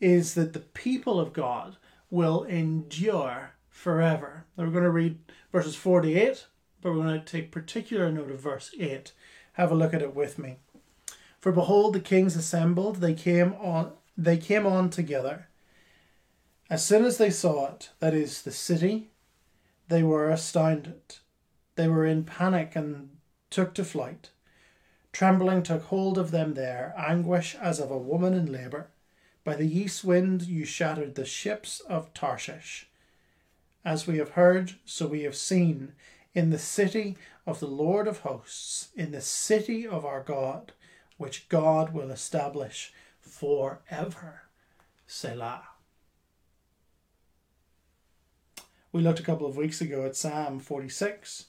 is 0.00 0.34
that 0.34 0.52
the 0.52 0.58
people 0.58 1.20
of 1.20 1.32
God 1.32 1.76
will 2.10 2.42
endure 2.42 3.52
forever. 3.68 4.46
Now 4.56 4.64
we're 4.64 4.70
going 4.70 4.82
to 4.82 4.90
read 4.90 5.18
verses 5.52 5.76
48, 5.76 6.46
but 6.80 6.90
we're 6.90 7.04
going 7.04 7.20
to 7.20 7.24
take 7.24 7.52
particular 7.52 8.10
note 8.10 8.32
of 8.32 8.40
verse 8.40 8.74
8. 8.78 9.12
Have 9.52 9.70
a 9.70 9.76
look 9.76 9.94
at 9.94 10.02
it 10.02 10.16
with 10.16 10.38
me. 10.38 10.56
For 11.38 11.52
behold, 11.52 11.94
the 11.94 12.00
kings 12.00 12.34
assembled, 12.34 12.96
they 12.96 13.14
came 13.14 13.52
on 13.54 13.92
they 14.16 14.36
came 14.36 14.66
on 14.66 14.90
together. 14.90 15.48
As 16.68 16.84
soon 16.84 17.04
as 17.04 17.18
they 17.18 17.30
saw 17.30 17.68
it, 17.68 17.90
that 18.00 18.12
is, 18.12 18.42
the 18.42 18.50
city, 18.50 19.11
they 19.92 20.02
were 20.02 20.30
astounded. 20.30 21.18
They 21.76 21.86
were 21.86 22.06
in 22.06 22.24
panic 22.24 22.74
and 22.74 23.10
took 23.50 23.74
to 23.74 23.84
flight. 23.84 24.30
Trembling 25.12 25.62
took 25.62 25.82
hold 25.82 26.16
of 26.16 26.30
them 26.30 26.54
there, 26.54 26.94
anguish 26.96 27.54
as 27.56 27.78
of 27.78 27.90
a 27.90 27.98
woman 27.98 28.32
in 28.32 28.50
labour. 28.50 28.88
By 29.44 29.54
the 29.56 29.68
east 29.70 30.02
wind 30.02 30.44
you 30.44 30.64
shattered 30.64 31.14
the 31.14 31.26
ships 31.26 31.80
of 31.80 32.14
Tarshish. 32.14 32.88
As 33.84 34.06
we 34.06 34.16
have 34.16 34.30
heard, 34.30 34.76
so 34.86 35.06
we 35.06 35.24
have 35.24 35.36
seen, 35.36 35.92
in 36.32 36.48
the 36.48 36.58
city 36.58 37.18
of 37.46 37.60
the 37.60 37.66
Lord 37.66 38.08
of 38.08 38.20
hosts, 38.20 38.88
in 38.96 39.12
the 39.12 39.20
city 39.20 39.86
of 39.86 40.06
our 40.06 40.22
God, 40.22 40.72
which 41.18 41.50
God 41.50 41.92
will 41.92 42.10
establish 42.10 42.94
forever. 43.20 44.44
Selah. 45.06 45.71
We 48.92 49.00
looked 49.00 49.20
a 49.20 49.24
couple 49.24 49.46
of 49.46 49.56
weeks 49.56 49.80
ago 49.80 50.04
at 50.04 50.16
Psalm 50.16 50.60
46 50.60 51.46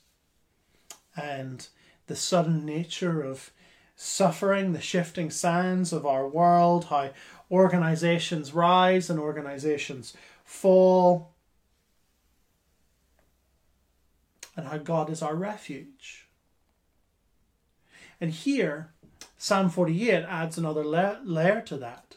and 1.22 1.68
the 2.08 2.16
sudden 2.16 2.66
nature 2.66 3.22
of 3.22 3.52
suffering, 3.96 4.72
the 4.72 4.82
shifting 4.82 5.30
sands 5.30 5.92
of 5.92 6.06
our 6.06 6.28
world, 6.28 6.86
how 6.86 7.12
organizations 7.52 8.54
rise 8.54 9.10
and 9.10 9.20
organizations 9.20 10.14
fall, 10.46 11.34
and 14.56 14.68
how 14.68 14.78
God 14.78 15.10
is 15.10 15.22
our 15.22 15.36
refuge. 15.36 16.28
And 18.22 18.32
here, 18.32 18.92
Psalm 19.38 19.70
48 19.70 20.24
adds 20.24 20.58
another 20.58 20.86
la- 20.86 21.18
layer 21.24 21.62
to 21.62 21.78
that. 21.78 22.16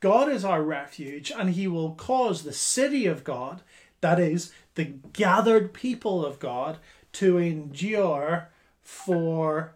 God 0.00 0.28
is 0.28 0.44
our 0.44 0.62
refuge, 0.62 1.30
and 1.30 1.50
He 1.50 1.66
will 1.66 1.94
cause 1.94 2.42
the 2.42 2.52
city 2.52 3.06
of 3.06 3.24
God, 3.24 3.62
that 4.06 4.20
is, 4.20 4.52
the 4.76 4.84
gathered 4.84 5.74
people 5.74 6.24
of 6.24 6.38
God, 6.38 6.78
to 7.14 7.38
endure 7.38 8.50
forever. 8.80 9.66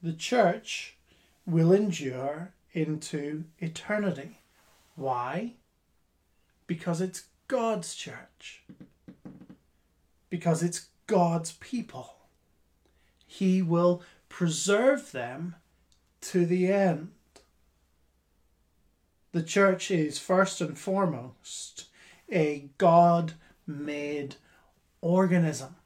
The 0.00 0.12
church 0.12 0.96
will 1.44 1.72
endure 1.72 2.52
into 2.72 3.44
eternity. 3.58 4.38
Why? 4.94 5.54
Because 6.68 7.00
it's 7.00 7.24
God's 7.48 7.96
church. 7.96 8.62
Because 10.30 10.62
it's 10.62 10.86
God's 11.08 11.54
people. 11.54 12.14
He 13.26 13.60
will 13.60 14.04
preserve 14.28 15.10
them 15.10 15.56
to 16.20 16.46
the 16.46 16.70
end. 16.70 17.10
The 19.36 19.42
church 19.42 19.90
is 19.90 20.18
first 20.18 20.62
and 20.62 20.78
foremost 20.78 21.88
a 22.32 22.70
God 22.78 23.34
made 23.66 24.36
organism 25.02 25.76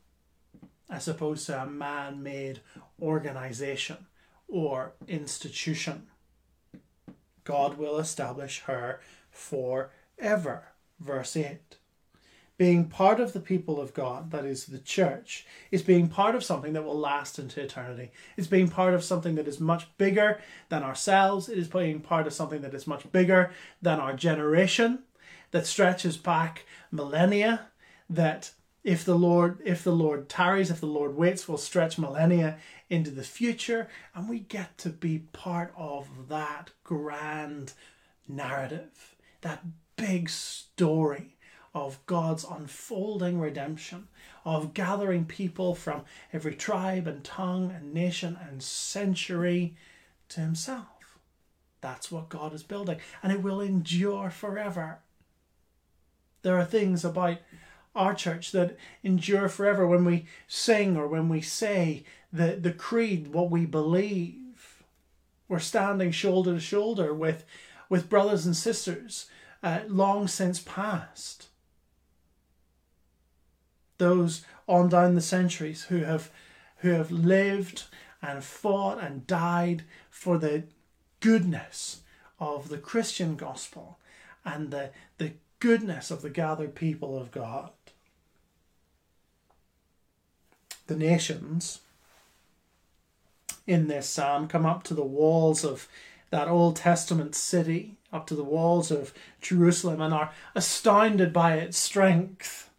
as 0.89 1.09
opposed 1.09 1.47
to 1.47 1.61
a 1.61 1.67
man 1.67 2.23
made 2.23 2.61
organization 3.03 4.07
or 4.47 4.93
institution. 5.09 6.07
God 7.43 7.77
will 7.77 7.99
establish 7.99 8.61
her 8.67 9.01
forever. 9.33 10.69
Verse 11.01 11.37
8 11.37 11.59
being 12.61 12.85
part 12.85 13.21
of 13.21 13.33
the 13.33 13.41
people 13.41 13.81
of 13.81 13.95
God, 13.95 14.33
that 14.33 14.45
is 14.45 14.67
the 14.67 14.79
church, 14.79 15.47
is 15.71 15.81
being 15.81 16.09
part 16.09 16.35
of 16.35 16.45
something 16.45 16.75
that 16.75 16.85
will 16.85 16.99
last 16.99 17.39
into 17.39 17.59
eternity. 17.59 18.11
It's 18.37 18.49
being 18.49 18.69
part 18.69 18.93
of 18.93 19.03
something 19.03 19.35
that 19.37 19.49
is 19.49 19.59
much 19.59 19.89
bigger 19.97 20.43
than 20.69 20.83
ourselves. 20.83 21.49
It 21.49 21.57
is 21.57 21.69
being 21.69 22.01
part 22.01 22.27
of 22.27 22.35
something 22.35 22.61
that 22.61 22.75
is 22.75 22.87
much 22.87 23.11
bigger 23.13 23.51
than 23.81 23.99
our 23.99 24.13
generation, 24.13 25.05
that 25.53 25.67
stretches 25.67 26.19
back 26.19 26.67
millennia, 26.93 27.69
that 28.11 28.51
if 28.85 29.07
the 29.07 29.17
Lord 29.17 29.63
if 29.65 29.83
the 29.83 29.93
Lord 29.93 30.29
tarries, 30.29 30.71
if 30.71 30.81
the 30.81 30.87
Lord 30.87 31.17
waits, 31.17 31.49
will 31.49 31.57
stretch 31.57 31.97
millennia 31.97 32.59
into 32.91 33.11
the 33.11 33.25
future, 33.25 33.89
and 34.15 34.29
we 34.29 34.39
get 34.39 34.77
to 34.77 34.91
be 34.91 35.21
part 35.33 35.73
of 35.79 36.29
that 36.29 36.73
grand 36.85 37.73
narrative, 38.29 39.17
that 39.41 39.65
big 39.97 40.29
story 40.29 41.39
of 41.75 42.05
God's 42.07 42.45
unfolding 42.45 43.39
redemption, 43.39 44.09
of 44.45 44.75
gathering 44.75 45.25
people 45.25 45.75
from 45.75 46.05
every 46.33 46.55
tribe 46.55 47.07
and 47.07 47.23
tongue 47.23 47.71
and 47.71 47.95
nation 47.95 48.39
and 48.49 48.63
century 48.63 49.77
to 50.31 50.41
Himself. 50.41 51.19
That's 51.81 52.11
what 52.11 52.29
God 52.29 52.53
is 52.53 52.63
building, 52.63 52.99
and 53.23 53.33
it 53.33 53.43
will 53.43 53.61
endure 53.61 54.31
forever. 54.31 54.99
There 56.43 56.59
are 56.59 56.65
things 56.65 57.05
about 57.05 57.39
our 57.95 58.15
church 58.15 58.53
that 58.53 58.77
endure 59.03 59.49
forever 59.49 59.87
when 59.87 60.05
we 60.05 60.27
sing 60.47 60.97
or 60.97 61.07
when 61.07 61.29
we 61.29 61.41
say 61.41 62.05
the, 62.33 62.57
the 62.61 62.73
creed, 62.73 63.29
what 63.29 63.51
we 63.51 63.67
believe. 63.67 64.83
We're 65.49 65.59
standing 65.59 66.13
shoulder 66.13 66.55
to 66.55 66.61
shoulder 66.61 67.13
with, 67.13 67.45
with 67.89 68.09
brothers 68.09 68.47
and 68.47 68.57
sisters 68.57 69.27
uh, 69.63 69.81
long 69.89 70.29
since 70.29 70.61
past 70.61 71.50
those 74.01 74.45
on 74.67 74.89
down 74.89 75.15
the 75.15 75.21
centuries 75.21 75.85
who 75.85 75.99
have 75.99 76.31
who 76.79 76.91
have 76.91 77.13
lived 77.13 77.85
and 78.21 78.43
fought 78.43 78.99
and 78.99 79.27
died 79.27 79.85
for 80.11 80.39
the 80.39 80.65
goodness 81.21 82.01
of 82.39 82.69
the 82.69 82.79
Christian 82.79 83.37
gospel 83.37 83.99
and 84.45 84.71
the, 84.71 84.91
the 85.19 85.33
goodness 85.59 86.11
of 86.11 86.23
the 86.23 86.31
gathered 86.31 86.75
people 86.75 87.19
of 87.19 87.31
God. 87.31 87.71
The 90.87 90.97
nations 90.97 91.81
in 93.67 93.89
this 93.89 94.09
psalm 94.09 94.49
come 94.49 94.67
up 94.67 94.83
to 94.85 94.95
the 94.95 95.05
walls 95.05 95.65
of 95.65 95.87
that 96.31 96.49
Old 96.49 96.77
Testament 96.77 97.35
city, 97.35 97.97
up 98.13 98.27
to 98.29 98.35
the 98.35 98.45
walls 98.45 98.91
of 98.91 99.13
Jerusalem, 99.41 100.01
and 100.01 100.15
are 100.15 100.33
astounded 100.55 101.33
by 101.33 101.57
its 101.57 101.79
strength. 101.79 102.70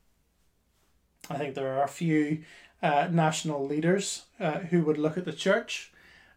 I 1.32 1.38
think 1.38 1.56
there 1.56 1.74
are 1.74 1.84
a 1.84 1.88
few 1.88 2.44
uh, 2.84 3.08
national 3.12 3.66
leaders 3.66 4.26
uh, 4.40 4.60
who 4.60 4.84
would 4.84 4.98
look 4.98 5.18
at 5.18 5.26
the 5.26 5.34
church 5.34 5.92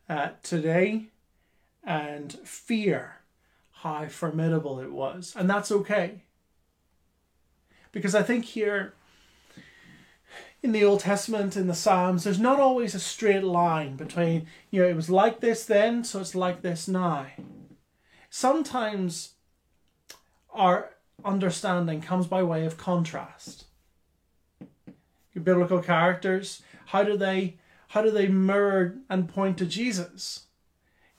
uh, 0.08 0.30
today 0.42 1.06
and 1.82 2.32
fear 2.44 3.16
how 3.82 4.06
formidable 4.06 4.80
it 4.80 4.92
was. 4.92 5.34
And 5.36 5.48
that's 5.48 5.72
okay. 5.72 6.22
Because 7.92 8.14
I 8.14 8.22
think 8.22 8.44
here 8.46 8.94
in 10.62 10.72
the 10.72 10.84
Old 10.84 11.00
Testament, 11.00 11.56
in 11.56 11.66
the 11.66 11.74
Psalms, 11.74 12.24
there's 12.24 12.40
not 12.40 12.60
always 12.60 12.94
a 12.94 13.00
straight 13.00 13.44
line 13.44 13.96
between, 13.96 14.46
you 14.70 14.82
know, 14.82 14.88
it 14.88 14.96
was 14.96 15.10
like 15.10 15.40
this 15.40 15.66
then, 15.66 16.04
so 16.04 16.20
it's 16.20 16.34
like 16.34 16.62
this 16.62 16.88
now. 16.88 17.26
Sometimes 18.30 19.34
our 20.52 20.90
understanding 21.24 22.00
comes 22.00 22.26
by 22.26 22.42
way 22.42 22.64
of 22.64 22.78
contrast. 22.78 23.66
Biblical 25.42 25.80
characters, 25.80 26.62
how 26.86 27.02
do 27.02 27.16
they 27.16 27.58
how 27.88 28.02
do 28.02 28.10
they 28.10 28.28
mirror 28.28 28.96
and 29.08 29.28
point 29.28 29.58
to 29.58 29.66
Jesus? 29.66 30.46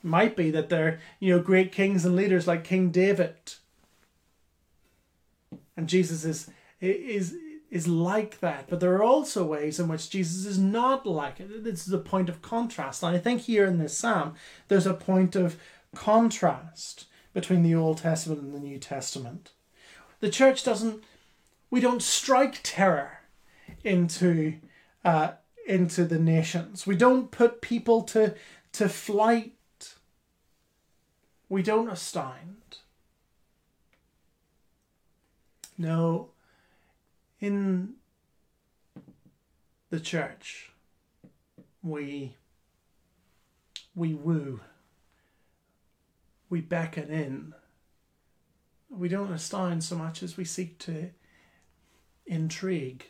It 0.04 0.08
might 0.08 0.36
be 0.36 0.52
that 0.52 0.70
they're, 0.70 1.00
you 1.20 1.34
know, 1.36 1.42
great 1.42 1.72
kings 1.72 2.06
and 2.06 2.16
leaders 2.16 2.48
like 2.48 2.64
King 2.64 2.92
David. 2.92 3.36
And 5.78 5.88
Jesus 5.88 6.26
is 6.26 6.50
is 6.80 7.36
is 7.70 7.88
like 7.88 8.40
that. 8.40 8.68
But 8.70 8.80
there 8.80 8.94
are 8.96 9.04
also 9.04 9.46
ways 9.46 9.80
in 9.80 9.88
which 9.88 10.10
Jesus 10.10 10.46
is 10.46 10.58
not 10.58 11.06
like 11.06 11.40
it. 11.40 11.64
This 11.64 11.88
is 11.88 11.94
a 11.94 11.98
point 11.98 12.30
of 12.30 12.42
contrast. 12.42 13.04
And 13.04 13.16
I 13.16 13.20
think 13.20 13.42
here 13.42 13.66
in 13.66 13.80
this 13.80 13.98
psalm, 13.98 14.36
there's 14.68 14.88
a 14.88 14.94
point 14.94 15.36
of 15.36 15.60
contrast 15.94 17.06
between 17.34 17.64
the 17.64 17.76
Old 17.76 17.98
Testament 17.98 18.42
and 18.42 18.54
the 18.54 18.60
New 18.60 18.78
Testament. 18.78 19.52
The 20.22 20.30
church 20.30 20.64
doesn't, 20.64 21.04
we 21.70 21.82
don't 21.82 22.02
strike 22.02 22.62
terror 22.64 23.15
into, 23.86 24.56
uh, 25.04 25.34
into 25.68 26.06
the 26.06 26.20
nations. 26.20 26.86
We 26.86 26.96
don't 26.96 27.32
put 27.32 27.62
people 27.62 28.04
to, 28.04 28.36
to 28.74 28.90
flight. 28.90 29.54
We 31.48 31.64
don't 31.64 31.90
astound. 31.90 32.78
No, 35.78 36.30
in 37.40 37.96
the 39.90 40.00
church, 40.00 40.72
we 41.84 42.36
we 43.94 44.14
woo, 44.14 44.60
we 46.50 46.62
beckon 46.62 47.10
in. 47.10 47.54
We 48.90 49.10
don't 49.10 49.32
astound 49.32 49.84
so 49.84 49.98
much 49.98 50.24
as 50.24 50.38
we 50.38 50.46
seek 50.46 50.78
to 50.80 51.12
intrigue. 52.26 53.06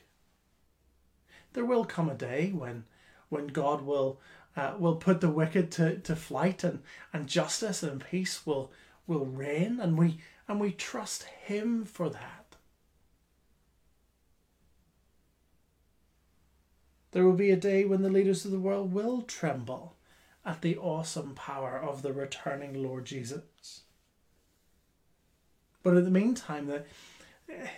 There 1.55 1.65
will 1.65 1.85
come 1.85 2.09
a 2.09 2.15
day 2.15 2.51
when 2.53 2.83
when 3.29 3.47
God 3.47 3.81
will 3.81 4.19
uh, 4.57 4.73
will 4.77 4.97
put 4.97 5.21
the 5.21 5.29
wicked 5.29 5.71
to, 5.71 5.97
to 5.99 6.15
flight 6.15 6.63
and, 6.65 6.83
and 7.13 7.27
justice 7.27 7.81
and 7.81 8.03
peace 8.03 8.45
will 8.45 8.73
will 9.07 9.25
reign 9.25 9.79
and 9.79 9.97
we 9.97 10.19
and 10.49 10.59
we 10.59 10.71
trust 10.73 11.23
him 11.23 11.85
for 11.85 12.09
that. 12.09 12.57
There 17.11 17.23
will 17.23 17.33
be 17.33 17.51
a 17.51 17.55
day 17.55 17.85
when 17.85 18.01
the 18.01 18.09
leaders 18.09 18.43
of 18.43 18.51
the 18.51 18.59
world 18.59 18.91
will 18.91 19.21
tremble 19.21 19.95
at 20.45 20.61
the 20.61 20.77
awesome 20.77 21.35
power 21.35 21.79
of 21.79 22.01
the 22.01 22.11
returning 22.11 22.83
Lord 22.83 23.05
Jesus. 23.05 23.83
But 25.81 25.95
in 25.95 26.03
the 26.03 26.11
meantime, 26.11 26.67
the, 26.67 26.83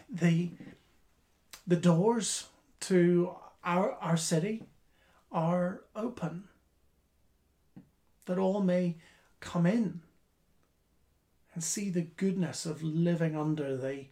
the, 0.10 0.50
the 1.68 1.76
doors 1.76 2.48
to 2.82 3.36
our, 3.68 3.92
our 4.02 4.18
city 4.18 4.64
are 5.32 5.82
open, 5.96 6.46
that 8.26 8.40
all 8.40 8.62
may 8.62 8.96
come 9.40 9.68
in 9.68 10.02
and 11.54 11.64
see 11.64 11.90
the 11.90 12.02
goodness 12.02 12.66
of 12.66 12.82
living 12.82 13.36
under 13.36 13.78
the, 13.78 14.06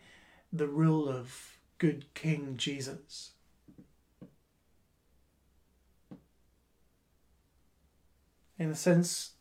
the 0.52 0.68
rule 0.68 1.10
of 1.10 1.58
good 1.78 2.14
King 2.14 2.56
Jesus. 2.58 3.32
in 8.58 8.70
a 8.70 8.76
sense, 8.76 9.32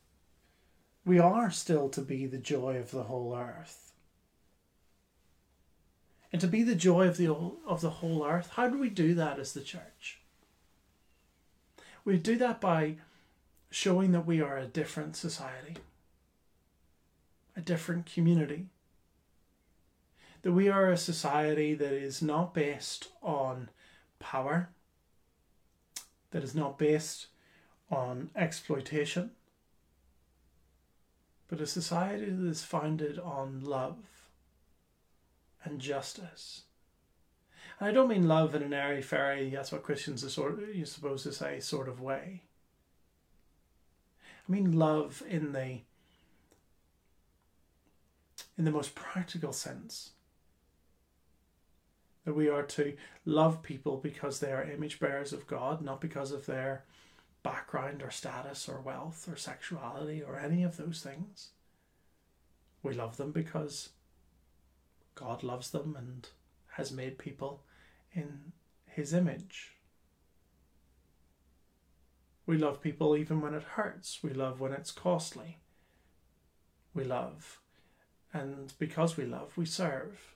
we 1.05 1.18
are 1.18 1.50
still 1.50 1.88
to 1.90 2.00
be 2.00 2.27
the 2.27 2.38
joy 2.38 2.77
of 2.77 2.90
the 2.90 3.05
whole 3.05 3.37
earth. 3.37 3.84
And 6.35 6.40
to 6.40 6.49
be 6.49 6.64
the 6.64 6.75
joy 6.75 7.07
of 7.07 7.16
the, 7.16 7.29
of 7.64 7.81
the 7.81 7.90
whole 7.90 8.27
earth, 8.27 8.51
how 8.55 8.68
do 8.68 8.77
we 8.77 8.90
do 8.90 9.14
that 9.14 9.38
as 9.38 9.53
the 9.53 9.61
church? 9.61 10.18
We 12.05 12.18
do 12.18 12.35
that 12.38 12.61
by 12.61 12.97
showing 13.70 14.11
that 14.11 14.27
we 14.27 14.40
are 14.40 14.59
a 14.59 14.66
different 14.66 15.14
society, 15.14 15.77
a 17.57 17.61
different 17.61 18.07
community. 18.07 18.66
That 20.42 20.51
we 20.51 20.68
are 20.68 20.90
a 20.90 20.97
society 20.97 21.73
that 21.75 21.92
is 21.92 22.20
not 22.20 22.53
based 22.53 23.11
on 23.23 23.68
power, 24.18 24.70
that 26.33 26.42
is 26.42 26.53
not 26.53 26.79
based 26.79 27.29
on 27.92 28.31
exploitation, 28.35 29.31
but 31.47 31.61
a 31.61 31.66
society 31.68 32.29
that 32.29 32.49
is 32.49 32.64
founded 32.64 33.20
on 33.20 33.61
love 33.62 33.99
and 35.64 35.81
justice. 35.81 36.62
And 37.81 37.88
I 37.88 37.92
don't 37.92 38.09
mean 38.09 38.29
love 38.29 38.55
in 38.55 38.62
an 38.62 38.72
airy 38.72 39.03
fairy, 39.03 39.50
that's 39.50 39.72
what 39.72 39.83
Christians 39.83 40.24
are 40.24 40.31
sort 40.31 40.53
of, 40.53 40.74
you're 40.74 40.87
supposed 40.87 41.24
to 41.24 41.33
say, 41.33 41.61
sort 41.61 41.88
of 41.88 42.00
way. 42.00 42.42
I 44.48 44.53
mean 44.53 44.72
love 44.72 45.22
in 45.29 45.53
the 45.53 45.81
in 48.57 48.64
the 48.64 48.70
most 48.70 48.94
practical 48.94 49.53
sense. 49.53 50.11
That 52.24 52.35
we 52.35 52.48
are 52.48 52.62
to 52.62 52.96
love 53.24 53.62
people 53.62 53.96
because 53.96 54.40
they 54.40 54.53
are 54.53 54.62
image 54.62 55.00
bearers 55.00 55.33
of 55.33 55.46
God, 55.46 55.83
not 55.83 56.00
because 56.00 56.31
of 56.31 56.46
their 56.46 56.85
background 57.42 58.03
or 58.03 58.11
status 58.11 58.68
or 58.68 58.81
wealth 58.81 59.29
or 59.29 59.37
sexuality 59.37 60.22
or 60.22 60.38
any 60.38 60.62
of 60.62 60.77
those 60.77 61.03
things. 61.03 61.50
We 62.83 62.94
love 62.94 63.16
them 63.16 63.33
because 63.33 63.90
God 65.14 65.42
loves 65.42 65.70
them 65.70 65.94
and 65.96 66.29
has 66.72 66.92
made 66.92 67.18
people 67.18 67.62
in 68.12 68.53
His 68.87 69.12
image. 69.12 69.72
We 72.46 72.59
love 72.59 72.81
people 72.83 73.16
even 73.16 73.40
when 73.40 73.55
it 73.55 73.62
hurts. 73.62 74.22
We 74.22 74.31
love 74.31 74.61
when 74.61 74.72
it's 74.72 74.90
costly. 74.90 75.59
We 76.92 77.05
love. 77.05 77.61
And 78.33 78.72
because 78.79 79.16
we 79.16 79.24
love, 79.24 79.57
we 79.57 79.64
serve. 79.64 80.35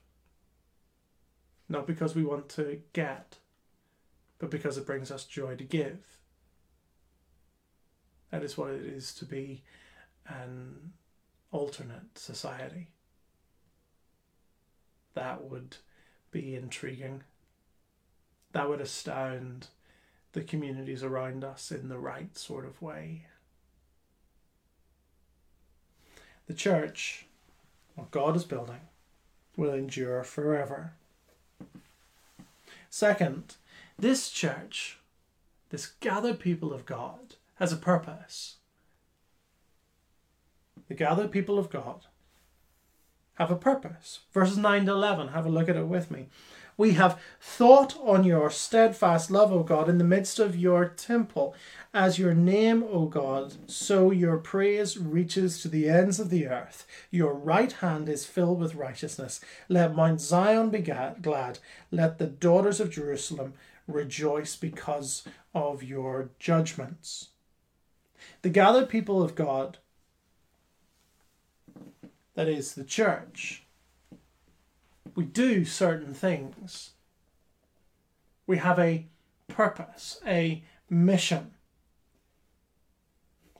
Not 1.68 1.86
because 1.86 2.14
we 2.14 2.24
want 2.24 2.48
to 2.50 2.80
get, 2.92 3.36
but 4.38 4.50
because 4.50 4.78
it 4.78 4.86
brings 4.86 5.10
us 5.10 5.24
joy 5.24 5.56
to 5.56 5.64
give. 5.64 6.18
That 8.30 8.42
is 8.42 8.56
what 8.56 8.70
it 8.70 8.82
is 8.86 9.14
to 9.14 9.24
be 9.24 9.62
an 10.26 10.92
alternate 11.50 12.16
society. 12.16 12.88
That 15.18 15.50
would 15.50 15.78
be 16.30 16.54
intriguing. 16.54 17.24
That 18.52 18.68
would 18.68 18.80
astound 18.80 19.66
the 20.30 20.42
communities 20.42 21.02
around 21.02 21.42
us 21.42 21.72
in 21.72 21.88
the 21.88 21.98
right 21.98 22.38
sort 22.38 22.64
of 22.64 22.80
way. 22.80 23.26
The 26.46 26.54
church, 26.54 27.26
what 27.96 28.12
God 28.12 28.36
is 28.36 28.44
building, 28.44 28.82
will 29.56 29.74
endure 29.74 30.22
forever. 30.22 30.92
Second, 32.88 33.56
this 33.98 34.30
church, 34.30 35.00
this 35.70 35.94
gathered 35.98 36.38
people 36.38 36.72
of 36.72 36.86
God, 36.86 37.34
has 37.56 37.72
a 37.72 37.76
purpose. 37.76 38.58
The 40.86 40.94
gathered 40.94 41.32
people 41.32 41.58
of 41.58 41.70
God 41.70 42.06
have 43.38 43.50
a 43.50 43.56
purpose. 43.56 44.20
Verses 44.32 44.58
9 44.58 44.86
to 44.86 44.92
11, 44.92 45.28
have 45.28 45.46
a 45.46 45.48
look 45.48 45.68
at 45.68 45.76
it 45.76 45.86
with 45.86 46.10
me. 46.10 46.28
We 46.76 46.92
have 46.92 47.20
thought 47.40 47.98
on 48.04 48.22
your 48.22 48.50
steadfast 48.50 49.32
love, 49.32 49.52
O 49.52 49.64
God, 49.64 49.88
in 49.88 49.98
the 49.98 50.04
midst 50.04 50.38
of 50.38 50.54
your 50.54 50.86
temple. 50.88 51.52
As 51.92 52.20
your 52.20 52.34
name, 52.34 52.84
O 52.84 53.06
God, 53.06 53.54
so 53.68 54.12
your 54.12 54.36
praise 54.36 54.96
reaches 54.96 55.60
to 55.62 55.68
the 55.68 55.88
ends 55.88 56.20
of 56.20 56.30
the 56.30 56.46
earth. 56.46 56.86
Your 57.10 57.34
right 57.34 57.72
hand 57.72 58.08
is 58.08 58.26
filled 58.26 58.60
with 58.60 58.76
righteousness. 58.76 59.40
Let 59.68 59.96
Mount 59.96 60.20
Zion 60.20 60.70
be 60.70 60.78
glad. 60.78 61.58
Let 61.90 62.18
the 62.18 62.26
daughters 62.26 62.78
of 62.78 62.90
Jerusalem 62.90 63.54
rejoice 63.88 64.54
because 64.54 65.24
of 65.52 65.82
your 65.82 66.30
judgments. 66.38 67.30
The 68.42 68.50
gathered 68.50 68.88
people 68.88 69.20
of 69.20 69.34
God, 69.34 69.78
that 72.38 72.46
is 72.46 72.74
the 72.74 72.84
church, 72.84 73.64
we 75.16 75.24
do 75.24 75.64
certain 75.64 76.14
things. 76.14 76.90
We 78.46 78.58
have 78.58 78.78
a 78.78 79.06
purpose, 79.48 80.20
a 80.24 80.62
mission. 80.88 81.50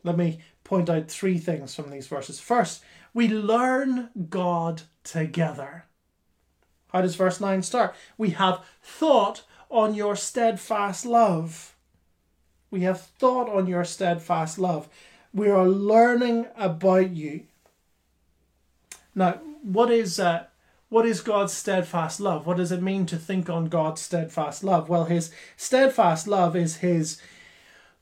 Let 0.04 0.16
me 0.16 0.38
point 0.62 0.88
out 0.88 1.08
three 1.08 1.38
things 1.38 1.74
from 1.74 1.90
these 1.90 2.06
verses. 2.06 2.38
First, 2.38 2.84
we 3.12 3.26
learn 3.26 4.10
God 4.30 4.82
together. 5.02 5.86
How 6.92 7.00
does 7.02 7.16
verse 7.16 7.40
9 7.40 7.64
start? 7.64 7.96
We 8.16 8.30
have 8.30 8.64
thought 8.80 9.42
on 9.70 9.94
your 9.94 10.14
steadfast 10.14 11.04
love. 11.04 11.74
We 12.70 12.82
have 12.82 13.00
thought 13.00 13.48
on 13.48 13.66
your 13.66 13.82
steadfast 13.82 14.56
love. 14.56 14.88
We 15.34 15.48
are 15.50 15.66
learning 15.66 16.46
about 16.56 17.10
you. 17.10 17.42
Now, 19.18 19.40
what 19.62 19.90
is 19.90 20.20
uh, 20.20 20.44
what 20.90 21.04
is 21.04 21.20
God's 21.20 21.52
steadfast 21.52 22.20
love? 22.20 22.46
What 22.46 22.56
does 22.56 22.70
it 22.70 22.80
mean 22.80 23.04
to 23.06 23.16
think 23.16 23.50
on 23.50 23.66
God's 23.66 24.00
steadfast 24.00 24.62
love? 24.62 24.88
Well, 24.88 25.06
his 25.06 25.32
steadfast 25.56 26.28
love 26.28 26.54
is 26.54 26.76
his 26.76 27.20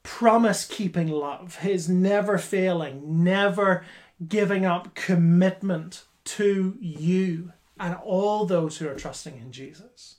promise 0.02 0.66
keeping 0.66 1.08
love, 1.08 1.56
his 1.56 1.88
never 1.88 2.36
failing, 2.36 3.24
never 3.24 3.84
giving 4.28 4.66
up 4.66 4.94
commitment 4.94 6.04
to 6.24 6.76
you 6.80 7.52
and 7.80 7.94
all 7.94 8.44
those 8.44 8.76
who 8.76 8.86
are 8.86 8.94
trusting 8.94 9.38
in 9.38 9.52
Jesus. 9.52 10.16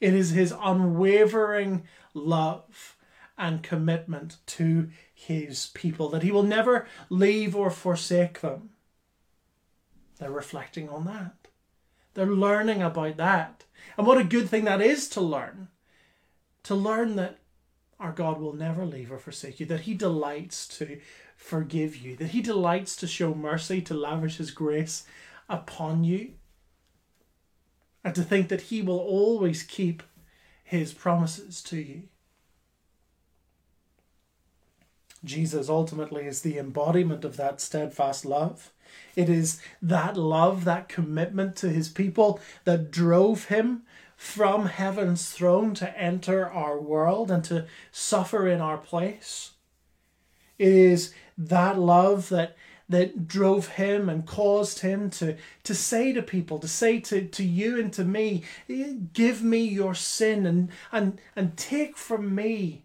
It 0.00 0.14
is 0.14 0.30
his 0.30 0.54
unwavering 0.58 1.84
love 2.14 2.96
and 3.36 3.62
commitment 3.62 4.38
to 4.46 4.88
his 5.14 5.66
people 5.74 6.08
that 6.08 6.22
he 6.22 6.32
will 6.32 6.42
never 6.42 6.86
leave 7.10 7.54
or 7.54 7.70
forsake 7.70 8.40
them. 8.40 8.70
They're 10.22 10.30
reflecting 10.30 10.88
on 10.88 11.04
that. 11.06 11.34
They're 12.14 12.26
learning 12.26 12.80
about 12.80 13.16
that. 13.16 13.64
And 13.98 14.06
what 14.06 14.18
a 14.18 14.24
good 14.24 14.48
thing 14.48 14.62
that 14.66 14.80
is 14.80 15.08
to 15.08 15.20
learn. 15.20 15.66
To 16.62 16.76
learn 16.76 17.16
that 17.16 17.38
our 17.98 18.12
God 18.12 18.40
will 18.40 18.52
never 18.52 18.86
leave 18.86 19.10
or 19.10 19.18
forsake 19.18 19.58
you, 19.58 19.66
that 19.66 19.80
He 19.80 19.94
delights 19.94 20.68
to 20.78 21.00
forgive 21.34 21.96
you, 21.96 22.14
that 22.14 22.28
He 22.28 22.40
delights 22.40 22.94
to 22.96 23.08
show 23.08 23.34
mercy, 23.34 23.80
to 23.82 23.94
lavish 23.94 24.36
His 24.36 24.52
grace 24.52 25.04
upon 25.48 26.04
you, 26.04 26.34
and 28.04 28.14
to 28.14 28.22
think 28.22 28.48
that 28.48 28.62
He 28.62 28.80
will 28.80 29.00
always 29.00 29.64
keep 29.64 30.04
His 30.62 30.92
promises 30.92 31.60
to 31.64 31.78
you. 31.78 32.02
Jesus 35.24 35.68
ultimately 35.68 36.26
is 36.26 36.42
the 36.42 36.58
embodiment 36.58 37.24
of 37.24 37.36
that 37.38 37.60
steadfast 37.60 38.24
love. 38.24 38.70
It 39.16 39.28
is 39.28 39.60
that 39.80 40.16
love, 40.16 40.64
that 40.64 40.88
commitment 40.88 41.56
to 41.56 41.68
his 41.68 41.88
people 41.88 42.40
that 42.64 42.90
drove 42.90 43.46
him 43.46 43.82
from 44.16 44.66
heaven's 44.66 45.30
throne 45.30 45.74
to 45.74 45.98
enter 45.98 46.48
our 46.48 46.78
world 46.78 47.30
and 47.30 47.42
to 47.44 47.66
suffer 47.90 48.46
in 48.46 48.60
our 48.60 48.78
place. 48.78 49.52
It 50.58 50.72
is 50.72 51.12
that 51.36 51.78
love 51.78 52.28
that 52.28 52.56
that 52.88 53.26
drove 53.26 53.68
him 53.68 54.08
and 54.08 54.26
caused 54.26 54.80
him 54.80 55.08
to, 55.08 55.36
to 55.64 55.74
say 55.74 56.12
to 56.12 56.22
people, 56.22 56.58
to 56.58 56.68
say 56.68 57.00
to, 57.00 57.26
to 57.26 57.42
you 57.42 57.80
and 57.80 57.92
to 57.92 58.04
me, 58.04 58.42
give 59.12 59.42
me 59.42 59.64
your 59.64 59.94
sin 59.94 60.46
and, 60.46 60.68
and, 60.92 61.20
and 61.34 61.56
take 61.56 61.96
from 61.96 62.34
me 62.34 62.84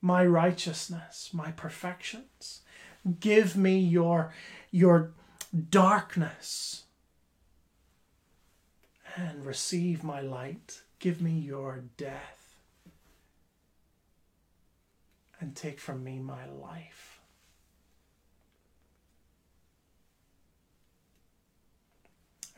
my 0.00 0.26
righteousness, 0.26 1.30
my 1.32 1.52
perfections. 1.52 2.62
Give 3.20 3.56
me 3.56 3.78
your, 3.78 4.32
your 4.72 5.12
darkness 5.56 6.84
and 9.16 9.44
receive 9.44 10.04
my 10.04 10.20
light. 10.20 10.82
Give 10.98 11.20
me 11.20 11.32
your 11.32 11.84
death 11.96 12.56
and 15.40 15.54
take 15.54 15.80
from 15.80 16.02
me 16.04 16.18
my 16.18 16.46
life. 16.46 17.20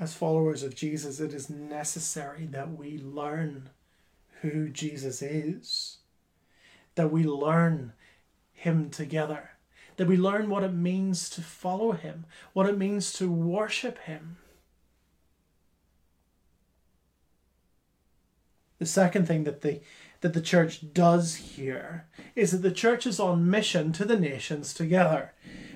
As 0.01 0.15
followers 0.15 0.63
of 0.63 0.77
Jesus, 0.77 1.19
it 1.19 1.33
is 1.35 1.51
necessary 1.51 2.47
that 2.47 2.77
we 2.77 2.99
learn 2.99 3.71
who 4.43 4.69
Jesus 4.69 5.23
is, 5.23 5.99
that 6.95 7.11
we 7.11 7.25
learn 7.25 7.93
Him 8.53 8.91
together 8.91 9.51
that 9.99 10.07
we 10.07 10.17
learn 10.17 10.49
what 10.49 10.65
it 10.65 10.73
means 10.73 11.29
to 11.29 11.43
follow 11.43 11.93
Him, 11.93 12.25
what 12.55 12.69
it 12.69 12.79
means 12.79 13.13
to 13.15 13.31
worship 13.31 13.99
Him. 13.99 14.39
The 18.79 18.87
second 18.87 19.27
thing 19.27 19.45
that 19.45 19.61
the 19.61 19.81
that 20.21 20.35
the 20.35 20.41
church 20.41 20.93
does 20.93 21.37
here 21.37 22.07
is 22.35 22.51
that 22.51 22.63
the 22.63 22.73
church 22.73 23.07
is 23.07 23.21
on 23.21 23.49
mission 23.51 23.93
to 23.93 24.05
the 24.05 24.19
nations 24.19 24.75
together. 24.75 25.33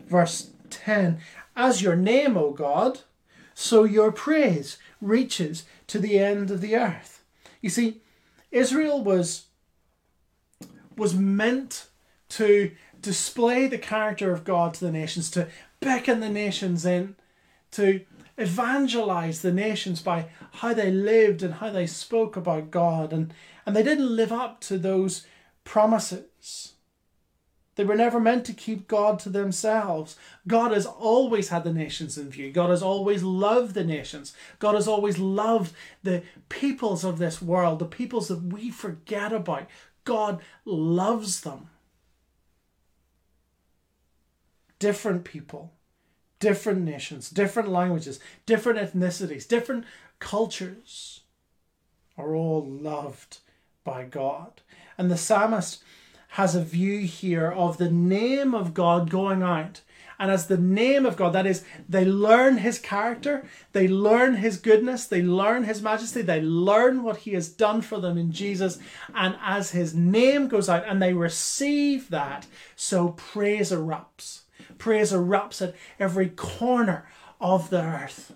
Verse 0.06 0.50
10 0.70 1.18
As 1.54 1.82
your 1.82 1.96
name, 1.96 2.36
O 2.36 2.50
God, 2.50 3.00
so 3.54 3.84
your 3.84 4.10
praise 4.10 4.78
reaches 5.00 5.64
to 5.88 5.98
the 5.98 6.18
end 6.18 6.50
of 6.50 6.60
the 6.60 6.76
earth. 6.76 7.22
You 7.60 7.70
see, 7.70 8.00
Israel 8.50 9.02
was 9.02 9.46
was 10.96 11.14
meant 11.14 11.86
to 12.28 12.72
display 13.02 13.66
the 13.66 13.78
character 13.78 14.32
of 14.32 14.44
God 14.44 14.74
to 14.74 14.84
the 14.84 14.92
nations, 14.92 15.30
to 15.32 15.48
beckon 15.80 16.20
the 16.20 16.28
nations 16.28 16.86
in, 16.86 17.16
to 17.72 18.00
evangelize 18.38 19.42
the 19.42 19.52
nations 19.52 20.00
by 20.00 20.26
how 20.52 20.72
they 20.72 20.90
lived 20.90 21.42
and 21.42 21.54
how 21.54 21.70
they 21.70 21.86
spoke 21.86 22.36
about 22.36 22.70
God. 22.70 23.12
And, 23.12 23.34
and 23.66 23.76
they 23.76 23.82
didn't 23.82 24.16
live 24.16 24.32
up 24.32 24.60
to 24.62 24.78
those 24.78 25.26
promises. 25.64 26.74
They 27.74 27.84
were 27.84 27.96
never 27.96 28.20
meant 28.20 28.44
to 28.46 28.52
keep 28.52 28.86
God 28.86 29.18
to 29.20 29.30
themselves. 29.30 30.16
God 30.46 30.72
has 30.72 30.84
always 30.84 31.48
had 31.48 31.64
the 31.64 31.72
nations 31.72 32.18
in 32.18 32.28
view. 32.28 32.52
God 32.52 32.68
has 32.68 32.82
always 32.82 33.22
loved 33.22 33.74
the 33.74 33.84
nations. 33.84 34.34
God 34.58 34.74
has 34.74 34.86
always 34.86 35.18
loved 35.18 35.72
the 36.02 36.22
peoples 36.50 37.02
of 37.02 37.18
this 37.18 37.40
world, 37.40 37.78
the 37.78 37.86
peoples 37.86 38.28
that 38.28 38.42
we 38.42 38.70
forget 38.70 39.32
about. 39.32 39.68
God 40.04 40.42
loves 40.66 41.40
them. 41.40 41.68
Different 44.82 45.22
people, 45.22 45.72
different 46.40 46.80
nations, 46.80 47.30
different 47.30 47.68
languages, 47.68 48.18
different 48.46 48.80
ethnicities, 48.80 49.46
different 49.46 49.84
cultures 50.18 51.20
are 52.18 52.34
all 52.34 52.66
loved 52.66 53.38
by 53.84 54.02
God. 54.02 54.60
And 54.98 55.08
the 55.08 55.16
psalmist 55.16 55.84
has 56.30 56.56
a 56.56 56.64
view 56.64 56.98
here 56.98 57.48
of 57.48 57.78
the 57.78 57.92
name 57.92 58.56
of 58.56 58.74
God 58.74 59.08
going 59.08 59.40
out. 59.40 59.82
And 60.18 60.32
as 60.32 60.48
the 60.48 60.58
name 60.58 61.06
of 61.06 61.16
God, 61.16 61.32
that 61.32 61.46
is, 61.46 61.64
they 61.88 62.04
learn 62.04 62.56
his 62.56 62.80
character, 62.80 63.44
they 63.70 63.86
learn 63.86 64.34
his 64.34 64.56
goodness, 64.56 65.06
they 65.06 65.22
learn 65.22 65.62
his 65.62 65.80
majesty, 65.80 66.22
they 66.22 66.40
learn 66.40 67.04
what 67.04 67.18
he 67.18 67.34
has 67.34 67.48
done 67.48 67.82
for 67.82 68.00
them 68.00 68.18
in 68.18 68.32
Jesus. 68.32 68.80
And 69.14 69.36
as 69.40 69.70
his 69.70 69.94
name 69.94 70.48
goes 70.48 70.68
out 70.68 70.84
and 70.88 71.00
they 71.00 71.12
receive 71.12 72.10
that, 72.10 72.48
so 72.74 73.10
praise 73.10 73.70
erupts 73.70 74.41
praise 74.82 75.12
erupts 75.12 75.62
at 75.62 75.76
every 76.00 76.28
corner 76.28 77.06
of 77.40 77.70
the 77.70 77.80
earth. 77.80 78.34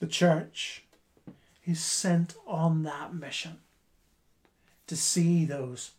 The 0.00 0.06
church 0.06 0.84
is 1.66 1.78
sent 1.78 2.36
on 2.46 2.84
that 2.84 3.14
mission 3.14 3.58
to 4.86 4.96
see 4.96 5.44
those 5.44 5.90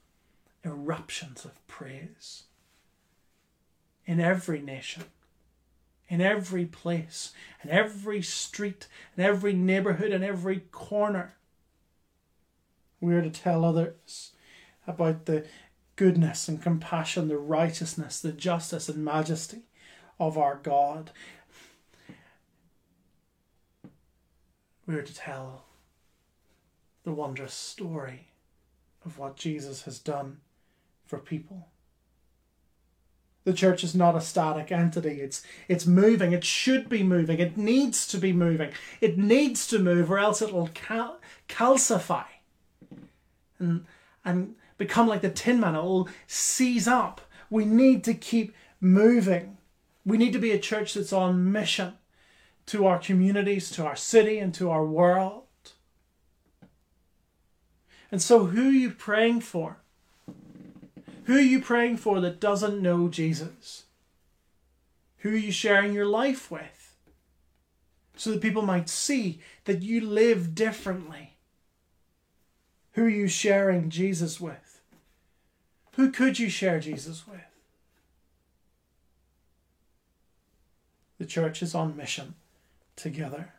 eruptions 0.64 1.46
of 1.46 1.68
praise 1.68 2.46
in 4.08 4.20
every 4.20 4.60
nation, 4.60 5.04
in 6.10 6.20
every 6.20 6.66
place, 6.66 7.32
in 7.64 7.70
every 7.70 8.24
street, 8.24 8.88
in 9.16 9.24
every 9.24 9.54
neighborhood, 9.54 10.12
in 10.12 10.24
every 10.24 10.62
corner. 10.72 11.36
We 13.00 13.14
are 13.16 13.22
to 13.22 13.30
tell 13.30 13.66
others 13.66 14.32
about 14.88 15.26
the 15.26 15.46
goodness 15.96 16.48
and 16.48 16.62
compassion, 16.62 17.28
the 17.28 17.38
righteousness, 17.38 18.20
the 18.20 18.32
justice 18.32 18.90
and 18.90 19.04
majesty 19.04 19.64
of 20.20 20.38
our 20.38 20.56
God. 20.56 21.12
We 24.88 24.96
are 24.96 25.02
to 25.02 25.16
tell 25.16 25.66
the 27.04 27.14
wondrous 27.14 27.54
story 27.54 28.28
of 29.06 29.18
what 29.18 29.36
Jesus 29.36 29.84
has 29.84 30.00
done 30.00 30.38
for 31.06 31.20
people. 31.20 31.70
The 33.44 33.54
church 33.54 33.84
is 33.84 33.94
not 33.94 34.16
a 34.16 34.22
static 34.22 34.72
entity. 34.72 35.22
It's 35.22 35.44
it's 35.68 35.86
moving. 35.86 36.32
It 36.32 36.44
should 36.44 36.90
be 36.90 37.04
moving. 37.04 37.38
It 37.38 37.58
needs 37.58 38.08
to 38.08 38.18
be 38.18 38.34
moving. 38.34 38.72
It 39.02 39.20
needs 39.20 39.68
to 39.68 39.78
move, 39.78 40.10
or 40.10 40.18
else 40.18 40.42
it'll 40.42 40.70
cal- 40.70 41.20
calcify 41.48 42.26
and 43.60 43.86
and 44.24 44.56
become 44.78 45.08
like 45.08 45.22
the 45.22 45.30
Tin 45.30 45.60
Man. 45.60 45.76
It'll 45.76 46.10
seize 46.28 46.88
up. 46.88 47.22
We 47.50 47.66
need 47.66 48.04
to 48.06 48.14
keep 48.14 48.54
moving. 48.82 49.58
We 50.06 50.18
need 50.18 50.34
to 50.34 50.40
be 50.40 50.52
a 50.52 50.60
church 50.60 50.94
that's 50.94 51.14
on 51.14 51.52
mission 51.52 51.94
to 52.68 52.88
our 52.88 53.00
communities, 53.00 53.70
to 53.72 53.86
our 53.86 53.96
city, 53.96 54.40
and 54.40 54.54
to 54.56 54.70
our 54.70 54.86
world. 54.86 55.44
And 58.12 58.22
so, 58.22 58.46
who 58.46 58.70
are 58.70 58.72
you 58.72 58.92
praying 58.92 59.42
for? 59.42 59.78
Who 61.26 61.36
are 61.36 61.40
you 61.40 61.60
praying 61.60 61.98
for 61.98 62.22
that 62.22 62.40
doesn't 62.40 62.82
know 62.82 63.08
Jesus? 63.08 63.86
Who 65.20 65.32
are 65.32 65.38
you 65.38 65.52
sharing 65.52 65.94
your 65.94 66.06
life 66.06 66.52
with? 66.52 66.96
So 68.16 68.32
that 68.32 68.42
people 68.42 68.62
might 68.62 68.90
see 68.90 69.42
that 69.66 69.82
you 69.82 70.02
live 70.02 70.54
differently. 70.54 71.35
Who 72.96 73.06
are 73.06 73.10
you 73.10 73.28
sharing 73.28 73.90
Jesus 73.90 74.40
with? 74.40 74.80
Who 75.96 76.12
could 76.12 76.40
you 76.40 76.50
share 76.50 76.80
Jesus 76.80 77.28
with? 77.28 77.42
The 81.18 81.26
church 81.26 81.62
is 81.62 81.76
on 81.76 81.98
mission 81.98 82.36
together. 82.96 83.54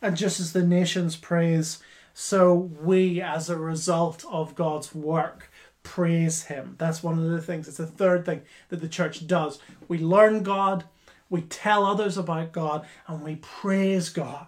And 0.00 0.16
just 0.16 0.40
as 0.40 0.54
the 0.54 0.64
nations 0.64 1.16
praise, 1.16 1.80
so 2.14 2.54
we, 2.54 3.20
as 3.20 3.50
a 3.50 3.56
result 3.56 4.24
of 4.30 4.54
God's 4.54 4.94
work, 4.94 5.50
praise 5.82 6.44
Him. 6.44 6.76
That's 6.78 7.02
one 7.02 7.18
of 7.18 7.28
the 7.28 7.42
things. 7.42 7.68
It's 7.68 7.76
the 7.76 7.86
third 7.86 8.24
thing 8.24 8.40
that 8.70 8.80
the 8.80 8.88
church 8.88 9.26
does. 9.26 9.58
We 9.86 9.98
learn 9.98 10.42
God, 10.42 10.84
we 11.28 11.42
tell 11.42 11.84
others 11.84 12.16
about 12.16 12.52
God, 12.52 12.86
and 13.06 13.22
we 13.22 13.36
praise 13.36 14.08
God. 14.08 14.46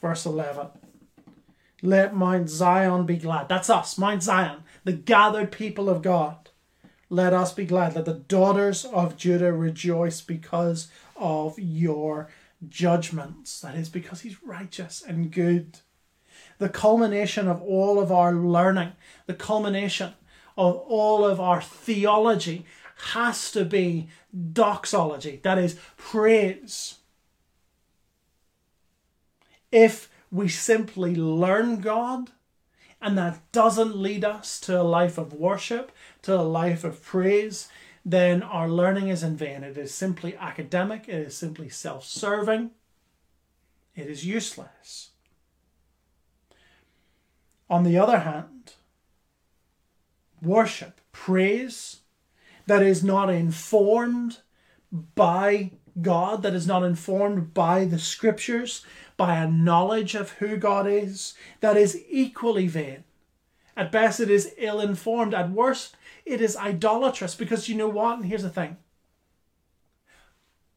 Verse 0.00 0.26
11. 0.26 0.68
Let 1.82 2.14
Mount 2.14 2.48
Zion 2.48 3.06
be 3.06 3.16
glad. 3.16 3.48
That's 3.48 3.70
us, 3.70 3.98
Mount 3.98 4.22
Zion, 4.22 4.64
the 4.84 4.92
gathered 4.92 5.52
people 5.52 5.88
of 5.88 6.02
God. 6.02 6.50
Let 7.10 7.32
us 7.32 7.52
be 7.52 7.64
glad. 7.64 7.94
Let 7.94 8.04
the 8.04 8.14
daughters 8.14 8.84
of 8.84 9.16
Judah 9.16 9.52
rejoice 9.52 10.20
because 10.20 10.88
of 11.16 11.58
your 11.58 12.28
judgments. 12.68 13.60
That 13.60 13.76
is 13.76 13.88
because 13.88 14.20
he's 14.20 14.42
righteous 14.42 15.02
and 15.06 15.30
good. 15.30 15.78
The 16.58 16.68
culmination 16.68 17.48
of 17.48 17.62
all 17.62 18.00
of 18.00 18.10
our 18.10 18.34
learning, 18.34 18.92
the 19.26 19.34
culmination 19.34 20.14
of 20.56 20.76
all 20.76 21.24
of 21.24 21.40
our 21.40 21.62
theology 21.62 22.66
has 23.12 23.52
to 23.52 23.64
be 23.64 24.08
doxology, 24.52 25.40
that 25.44 25.56
is, 25.56 25.78
praise. 25.96 26.96
If 29.70 30.10
we 30.30 30.48
simply 30.48 31.14
learn 31.14 31.80
God 31.80 32.30
and 33.00 33.16
that 33.16 33.40
doesn't 33.52 33.96
lead 33.96 34.24
us 34.24 34.58
to 34.60 34.80
a 34.80 34.82
life 34.82 35.18
of 35.18 35.32
worship, 35.32 35.92
to 36.22 36.34
a 36.34 36.42
life 36.42 36.84
of 36.84 37.02
praise, 37.02 37.68
then 38.04 38.42
our 38.42 38.68
learning 38.68 39.08
is 39.08 39.22
in 39.22 39.36
vain. 39.36 39.62
It 39.62 39.78
is 39.78 39.94
simply 39.94 40.36
academic, 40.36 41.08
it 41.08 41.14
is 41.14 41.36
simply 41.36 41.68
self 41.68 42.04
serving, 42.04 42.72
it 43.94 44.06
is 44.06 44.26
useless. 44.26 45.10
On 47.70 47.84
the 47.84 47.98
other 47.98 48.20
hand, 48.20 48.72
worship, 50.42 51.00
praise 51.12 52.00
that 52.66 52.82
is 52.82 53.04
not 53.04 53.30
informed 53.30 54.38
by 55.14 55.70
God, 56.00 56.42
that 56.42 56.54
is 56.54 56.66
not 56.66 56.82
informed 56.82 57.52
by 57.52 57.84
the 57.84 57.98
scriptures, 57.98 58.84
by 59.18 59.36
a 59.36 59.50
knowledge 59.50 60.14
of 60.14 60.30
who 60.32 60.56
God 60.56 60.86
is, 60.86 61.34
that 61.60 61.76
is 61.76 62.02
equally 62.08 62.68
vain. 62.68 63.04
At 63.76 63.92
best, 63.92 64.20
it 64.20 64.30
is 64.30 64.54
ill 64.56 64.80
informed. 64.80 65.34
At 65.34 65.50
worst, 65.50 65.96
it 66.24 66.40
is 66.40 66.56
idolatrous 66.56 67.34
because 67.34 67.68
you 67.68 67.74
know 67.74 67.88
what? 67.88 68.18
And 68.18 68.26
here's 68.26 68.42
the 68.42 68.48
thing 68.48 68.78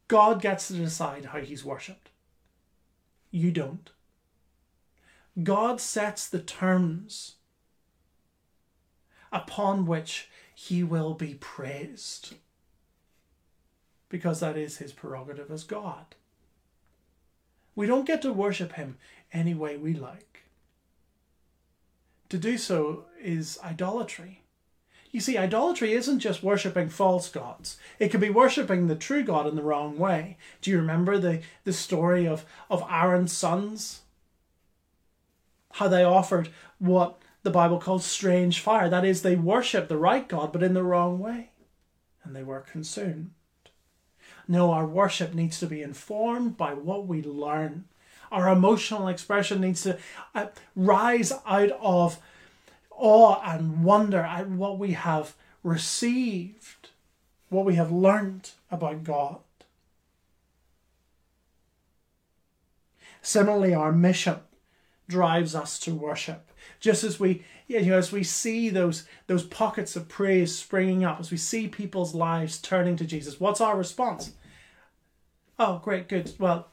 God 0.10 0.42
gets 0.42 0.68
to 0.68 0.74
decide 0.74 1.26
how 1.26 1.40
he's 1.40 1.64
worshipped. 1.64 2.10
You 3.30 3.52
don't. 3.52 3.90
God 5.42 5.80
sets 5.80 6.28
the 6.28 6.42
terms 6.42 7.36
upon 9.32 9.86
which 9.86 10.30
he 10.54 10.84
will 10.84 11.14
be 11.14 11.36
praised 11.36 12.34
because 14.10 14.42
that 14.42 14.58
is 14.58 14.78
his 14.78 14.92
prerogative 14.92 15.50
as 15.50 15.64
God. 15.64 16.16
We 17.76 17.88
don't 17.88 18.08
get 18.08 18.22
to 18.24 18.34
worship 18.34 18.74
him 18.74 18.98
any 19.34 19.54
way 19.54 19.78
we 19.78 19.94
like. 19.94 20.44
To 22.30 22.38
do 22.38 22.58
so 22.58 23.06
is 23.22 23.60
idolatry. 23.64 24.42
You 25.12 25.20
see, 25.20 25.38
idolatry 25.38 25.92
isn't 25.92 26.20
just 26.20 26.44
worshipping 26.44 26.88
false 26.88 27.28
gods. 27.28 27.78
It 28.00 28.10
can 28.10 28.22
be 28.22 28.30
worshipping 28.30 28.88
the 28.88 28.96
true 28.96 29.24
God 29.24 29.46
in 29.46 29.56
the 29.56 29.64
wrong 29.64 29.98
way. 29.98 30.38
Do 30.62 30.72
you 30.72 30.78
remember 30.78 31.18
the, 31.18 31.42
the 31.66 31.74
story 31.74 32.26
of, 32.26 32.46
of 32.70 32.86
Aaron's 32.90 33.34
sons? 33.34 34.02
How 35.74 35.90
they 35.90 36.04
offered 36.04 36.50
what 36.80 37.22
the 37.44 37.52
Bible 37.52 37.80
calls 37.80 38.06
strange 38.06 38.62
fire. 38.62 38.88
That 38.88 39.04
is, 39.04 39.22
they 39.22 39.36
worshipped 39.36 39.90
the 39.90 39.98
right 39.98 40.28
God, 40.28 40.54
but 40.54 40.64
in 40.64 40.74
the 40.74 40.84
wrong 40.84 41.20
way. 41.20 41.52
And 42.24 42.34
they 42.36 42.44
were 42.44 42.62
consumed. 42.62 43.32
No, 44.52 44.72
our 44.72 44.86
worship 44.86 45.34
needs 45.34 45.62
to 45.62 45.66
be 45.66 45.82
informed 45.82 46.58
by 46.58 46.74
what 46.74 47.08
we 47.08 47.22
learn. 47.22 47.86
Our 48.34 48.50
emotional 48.50 49.08
expression 49.08 49.62
needs 49.62 49.84
to 49.84 49.98
uh, 50.36 50.48
rise 50.76 51.32
out 51.46 51.72
of 51.80 52.20
awe 52.90 53.42
and 53.46 53.86
wonder 53.86 54.20
at 54.20 54.50
what 54.50 54.78
we 54.78 54.92
have 54.92 55.36
received, 55.64 56.90
what 57.48 57.64
we 57.64 57.76
have 57.76 57.94
learned 57.94 58.50
about 58.70 59.06
God. 59.06 59.38
Similarly, 63.22 63.74
our 63.74 63.94
mission 63.94 64.40
drives 65.08 65.56
us 65.56 65.80
to 65.80 65.96
worship. 65.96 66.52
Just 66.82 67.06
as 67.06 67.22
we, 67.22 67.46
you 67.70 67.86
know, 67.86 67.98
as 67.98 68.12
we 68.12 68.24
see 68.24 68.68
those 68.68 69.06
those 69.28 69.46
pockets 69.46 69.96
of 69.96 70.10
praise 70.10 70.54
springing 70.54 71.06
up, 71.06 71.22
as 71.22 71.32
we 71.32 71.38
see 71.38 71.70
people's 71.70 72.14
lives 72.14 72.60
turning 72.60 72.98
to 72.98 73.06
Jesus, 73.06 73.40
what's 73.40 73.62
our 73.62 73.78
response? 73.78 74.34
Oh, 75.64 75.80
great, 75.84 76.08
good. 76.08 76.34
Well, 76.40 76.70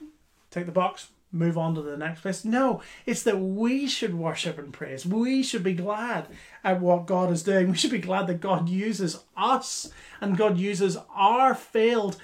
take 0.50 0.64
the 0.64 0.72
box, 0.72 1.08
move 1.30 1.58
on 1.58 1.74
to 1.74 1.82
the 1.82 1.98
next 1.98 2.22
place. 2.22 2.42
No, 2.42 2.80
it's 3.04 3.22
that 3.24 3.38
we 3.38 3.86
should 3.86 4.14
worship 4.14 4.58
and 4.58 4.72
praise. 4.72 5.04
We 5.04 5.42
should 5.42 5.62
be 5.62 5.74
glad 5.74 6.28
at 6.64 6.80
what 6.80 7.04
God 7.04 7.30
is 7.30 7.42
doing. 7.42 7.70
We 7.70 7.76
should 7.76 7.90
be 7.90 7.98
glad 7.98 8.28
that 8.28 8.40
God 8.40 8.70
uses 8.70 9.22
us 9.36 9.90
and 10.22 10.38
God 10.38 10.56
uses 10.56 10.96
our 11.14 11.54
failed 11.54 12.16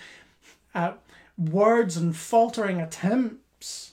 uh, 0.74 0.94
words 1.36 1.98
and 1.98 2.16
faltering 2.16 2.80
attempts. 2.80 3.92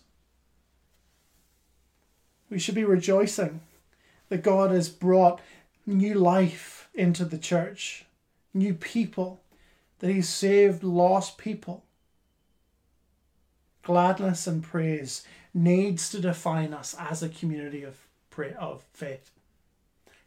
We 2.49 2.57
should 2.57 2.75
be 2.75 2.85
rejoicing 2.85 3.59
that 4.29 4.43
God 4.43 4.71
has 4.71 4.87
brought 4.87 5.41
new 5.85 6.13
life 6.13 6.87
into 6.93 7.25
the 7.25 7.37
church, 7.37 8.05
new 8.53 8.73
people, 8.73 9.41
that 9.99 10.09
He's 10.09 10.29
saved 10.29 10.85
lost 10.85 11.37
people 11.37 11.83
gladness 13.83 14.47
and 14.47 14.63
praise 14.63 15.25
needs 15.53 16.09
to 16.11 16.19
define 16.19 16.73
us 16.73 16.95
as 16.97 17.21
a 17.21 17.29
community 17.29 17.83
of 17.83 17.97
pray, 18.29 18.53
of 18.53 18.83
faith. 18.93 19.31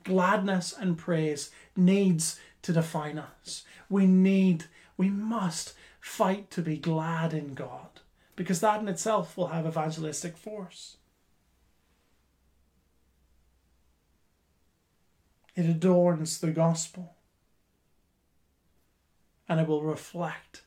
Gladness 0.03 0.75
and 0.79 0.99
praise 0.99 1.51
needs 1.77 2.39
to 2.63 2.73
define 2.73 3.19
us. 3.19 3.65
We 3.89 4.07
need, 4.07 4.65
we 4.97 5.09
must 5.09 5.75
fight 6.01 6.51
to 6.51 6.63
be 6.63 6.77
glad 6.77 7.33
in 7.33 7.55
God 7.55 8.01
because 8.37 8.61
that 8.61 8.81
in 8.81 8.89
itself 8.89 9.37
will 9.37 9.49
have 9.49 9.67
evangelistic 9.67 10.37
force. 10.37 10.97
It 15.57 15.67
adorns 15.67 16.41
the 16.41 16.51
gospel 16.51 17.15
and 19.49 19.61
it 19.61 19.69
will 19.69 19.83
reflect 19.83 20.63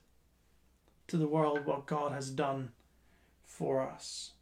to 1.07 1.17
the 1.17 1.27
world 1.27 1.65
what 1.65 1.85
God 1.85 2.11
has 2.11 2.29
done 2.29 2.71
for 3.57 3.81
us. 3.81 4.33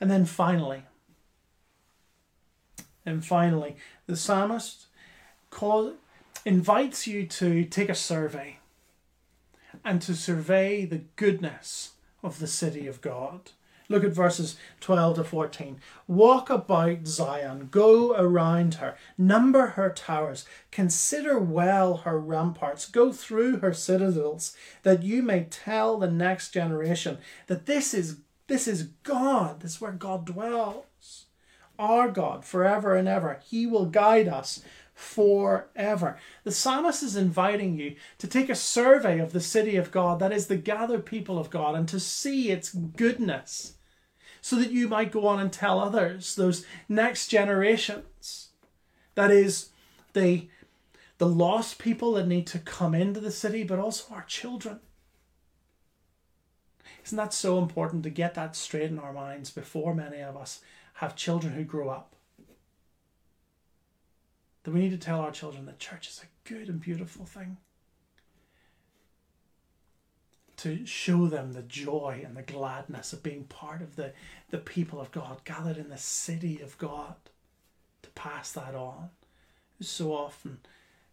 And 0.00 0.10
then 0.10 0.24
finally, 0.24 0.82
and 3.06 3.24
finally, 3.24 3.76
the 4.06 4.16
psalmist 4.16 4.86
called, 5.50 5.94
invites 6.44 7.06
you 7.06 7.26
to 7.26 7.64
take 7.64 7.88
a 7.88 7.94
survey 7.94 8.58
and 9.84 10.02
to 10.02 10.16
survey 10.16 10.84
the 10.84 11.02
goodness 11.14 11.92
of 12.24 12.40
the 12.40 12.48
city 12.48 12.88
of 12.88 13.00
God. 13.00 13.52
Look 13.88 14.02
at 14.02 14.12
verses 14.12 14.56
12 14.80 15.16
to 15.16 15.24
14. 15.24 15.78
Walk 16.06 16.48
about 16.48 17.06
Zion, 17.06 17.68
go 17.70 18.14
around 18.16 18.74
her, 18.74 18.96
number 19.18 19.68
her 19.68 19.90
towers, 19.90 20.46
consider 20.70 21.38
well 21.38 21.98
her 21.98 22.18
ramparts, 22.18 22.86
go 22.86 23.12
through 23.12 23.58
her 23.58 23.74
citadels, 23.74 24.56
that 24.84 25.02
you 25.02 25.22
may 25.22 25.44
tell 25.44 25.98
the 25.98 26.10
next 26.10 26.50
generation 26.50 27.18
that 27.46 27.66
this 27.66 27.92
is 27.92 28.18
this 28.46 28.68
is 28.68 28.88
God, 29.02 29.60
this 29.60 29.76
is 29.76 29.80
where 29.80 29.92
God 29.92 30.26
dwells. 30.26 31.26
Our 31.78 32.08
God 32.08 32.44
forever 32.44 32.94
and 32.94 33.08
ever. 33.08 33.40
He 33.44 33.66
will 33.66 33.86
guide 33.86 34.28
us 34.28 34.62
forever. 34.94 36.18
The 36.44 36.52
psalmist 36.52 37.02
is 37.02 37.16
inviting 37.16 37.78
you 37.78 37.96
to 38.18 38.26
take 38.26 38.48
a 38.48 38.54
survey 38.54 39.18
of 39.18 39.32
the 39.32 39.40
city 39.40 39.76
of 39.76 39.90
God, 39.90 40.20
that 40.20 40.32
is 40.32 40.46
the 40.46 40.56
gathered 40.56 41.04
people 41.04 41.38
of 41.38 41.50
God, 41.50 41.74
and 41.74 41.88
to 41.88 42.00
see 42.00 42.50
its 42.50 42.72
goodness 42.72 43.74
so 44.40 44.56
that 44.56 44.70
you 44.70 44.88
might 44.88 45.10
go 45.10 45.26
on 45.26 45.40
and 45.40 45.52
tell 45.52 45.80
others, 45.80 46.36
those 46.36 46.66
next 46.88 47.28
generations. 47.28 48.50
That 49.14 49.30
is, 49.30 49.70
the, 50.12 50.48
the 51.18 51.26
lost 51.26 51.78
people 51.78 52.12
that 52.14 52.28
need 52.28 52.46
to 52.48 52.58
come 52.58 52.94
into 52.94 53.20
the 53.20 53.30
city, 53.30 53.64
but 53.64 53.78
also 53.78 54.14
our 54.14 54.24
children. 54.24 54.80
Isn't 57.04 57.16
that 57.16 57.34
so 57.34 57.58
important 57.58 58.02
to 58.04 58.10
get 58.10 58.34
that 58.34 58.54
straight 58.54 58.90
in 58.90 58.98
our 58.98 59.12
minds 59.12 59.50
before 59.50 59.94
many 59.94 60.20
of 60.20 60.36
us 60.36 60.60
have 60.94 61.16
children 61.16 61.54
who 61.54 61.64
grow 61.64 61.88
up? 61.88 62.13
That 64.64 64.72
we 64.72 64.80
need 64.80 64.90
to 64.90 64.98
tell 64.98 65.20
our 65.20 65.30
children 65.30 65.66
that 65.66 65.78
church 65.78 66.08
is 66.08 66.22
a 66.22 66.48
good 66.48 66.68
and 66.68 66.80
beautiful 66.80 67.24
thing. 67.24 67.58
To 70.58 70.86
show 70.86 71.26
them 71.26 71.52
the 71.52 71.62
joy 71.62 72.22
and 72.26 72.36
the 72.36 72.42
gladness 72.42 73.12
of 73.12 73.22
being 73.22 73.44
part 73.44 73.82
of 73.82 73.96
the, 73.96 74.12
the 74.50 74.58
people 74.58 75.00
of 75.00 75.12
God, 75.12 75.44
gathered 75.44 75.76
in 75.76 75.90
the 75.90 75.98
city 75.98 76.60
of 76.62 76.78
God, 76.78 77.14
to 78.02 78.10
pass 78.10 78.52
that 78.52 78.74
on. 78.74 79.10
So 79.80 80.14
often 80.14 80.58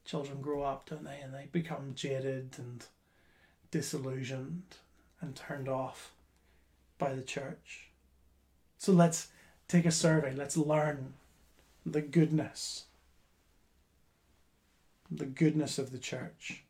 children 0.05 0.41
grow 0.41 0.63
up, 0.63 0.89
don't 0.89 1.03
they, 1.03 1.19
and 1.21 1.33
they 1.33 1.47
become 1.51 1.93
jaded 1.95 2.55
and 2.57 2.85
disillusioned 3.69 4.63
and 5.19 5.35
turned 5.35 5.67
off 5.67 6.13
by 6.97 7.13
the 7.13 7.21
church. 7.21 7.89
So 8.77 8.93
let's 8.93 9.27
take 9.67 9.85
a 9.85 9.91
survey, 9.91 10.33
let's 10.33 10.55
learn 10.55 11.13
the 11.85 12.01
goodness 12.01 12.85
the 15.11 15.25
goodness 15.25 15.77
of 15.77 15.91
the 15.91 15.99
church. 15.99 16.63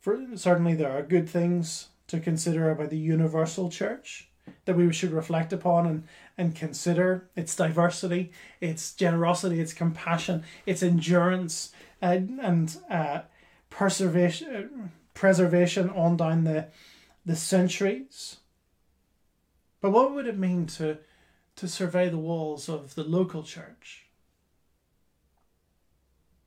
For 0.00 0.26
certainly 0.34 0.74
there 0.74 0.90
are 0.90 1.02
good 1.02 1.28
things 1.28 1.88
to 2.08 2.18
consider 2.18 2.70
about 2.70 2.90
the 2.90 2.98
universal 2.98 3.70
church 3.70 4.28
that 4.64 4.76
we 4.76 4.92
should 4.92 5.12
reflect 5.12 5.52
upon 5.52 5.86
and, 5.86 6.04
and 6.36 6.56
consider 6.56 7.28
its 7.36 7.54
diversity, 7.54 8.32
its 8.60 8.92
generosity, 8.94 9.60
its 9.60 9.72
compassion, 9.72 10.42
its 10.66 10.82
endurance, 10.82 11.72
and, 12.00 12.40
and 12.40 12.78
uh, 12.90 13.20
preservation, 13.70 14.90
preservation 15.14 15.88
on 15.90 16.16
down 16.16 16.44
the, 16.44 16.66
the 17.24 17.36
centuries. 17.36 18.38
But 19.80 19.90
what 19.90 20.14
would 20.14 20.26
it 20.26 20.38
mean 20.38 20.66
to, 20.66 20.98
to 21.56 21.68
survey 21.68 22.08
the 22.08 22.18
walls 22.18 22.68
of 22.68 22.94
the 22.94 23.04
local 23.04 23.42
church? 23.42 24.06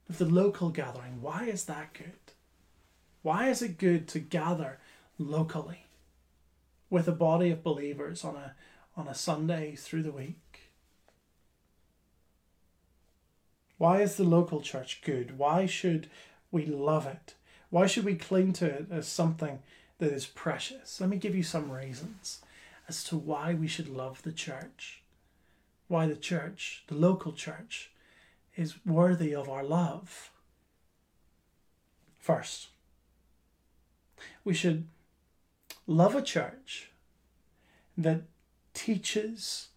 Of 0.09 0.17
the 0.17 0.25
local 0.25 0.69
gathering. 0.69 1.21
Why 1.21 1.45
is 1.45 1.65
that 1.65 1.93
good? 1.93 2.13
Why 3.21 3.49
is 3.49 3.61
it 3.61 3.77
good 3.77 4.07
to 4.09 4.19
gather 4.19 4.79
locally 5.17 5.85
with 6.89 7.07
a 7.07 7.11
body 7.11 7.49
of 7.49 7.63
believers 7.63 8.23
on 8.23 8.35
a 8.35 8.55
on 8.97 9.07
a 9.07 9.15
Sunday 9.15 9.75
through 9.75 10.03
the 10.03 10.11
week? 10.11 10.71
Why 13.77 14.01
is 14.01 14.15
the 14.15 14.23
local 14.23 14.61
church 14.61 15.01
good? 15.03 15.37
Why 15.37 15.65
should 15.65 16.09
we 16.51 16.65
love 16.65 17.05
it? 17.05 17.35
Why 17.69 17.87
should 17.87 18.05
we 18.05 18.15
cling 18.15 18.53
to 18.53 18.65
it 18.65 18.87
as 18.89 19.07
something 19.07 19.59
that 19.97 20.13
is 20.13 20.25
precious? 20.25 21.01
Let 21.01 21.09
me 21.09 21.17
give 21.17 21.35
you 21.35 21.43
some 21.43 21.71
reasons 21.71 22.41
as 22.87 23.03
to 23.05 23.17
why 23.17 23.53
we 23.53 23.67
should 23.67 23.89
love 23.89 24.21
the 24.21 24.31
church. 24.31 25.01
Why 25.87 26.07
the 26.07 26.15
church, 26.15 26.83
the 26.87 26.95
local 26.95 27.33
church, 27.33 27.91
is 28.55 28.75
worthy 28.85 29.33
of 29.33 29.49
our 29.49 29.63
love. 29.63 30.31
First, 32.19 32.69
we 34.43 34.53
should 34.53 34.87
love 35.87 36.15
a 36.15 36.21
church 36.21 36.91
that 37.97 38.21
teaches 38.73 39.67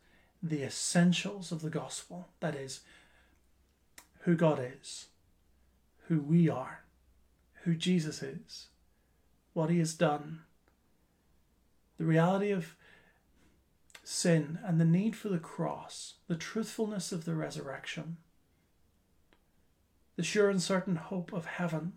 the 0.42 0.62
essentials 0.62 1.52
of 1.52 1.62
the 1.62 1.70
gospel 1.70 2.28
that 2.40 2.54
is, 2.54 2.80
who 4.20 4.34
God 4.34 4.64
is, 4.80 5.06
who 6.06 6.20
we 6.20 6.48
are, 6.48 6.84
who 7.64 7.74
Jesus 7.74 8.22
is, 8.22 8.68
what 9.52 9.70
he 9.70 9.78
has 9.78 9.94
done, 9.94 10.40
the 11.98 12.04
reality 12.04 12.50
of 12.50 12.76
sin 14.04 14.58
and 14.64 14.80
the 14.80 14.84
need 14.84 15.16
for 15.16 15.28
the 15.28 15.38
cross, 15.38 16.14
the 16.28 16.36
truthfulness 16.36 17.12
of 17.12 17.24
the 17.24 17.34
resurrection 17.34 18.16
the 20.18 20.24
sure 20.24 20.50
and 20.50 20.60
certain 20.60 20.96
hope 20.96 21.32
of 21.32 21.46
heaven, 21.46 21.92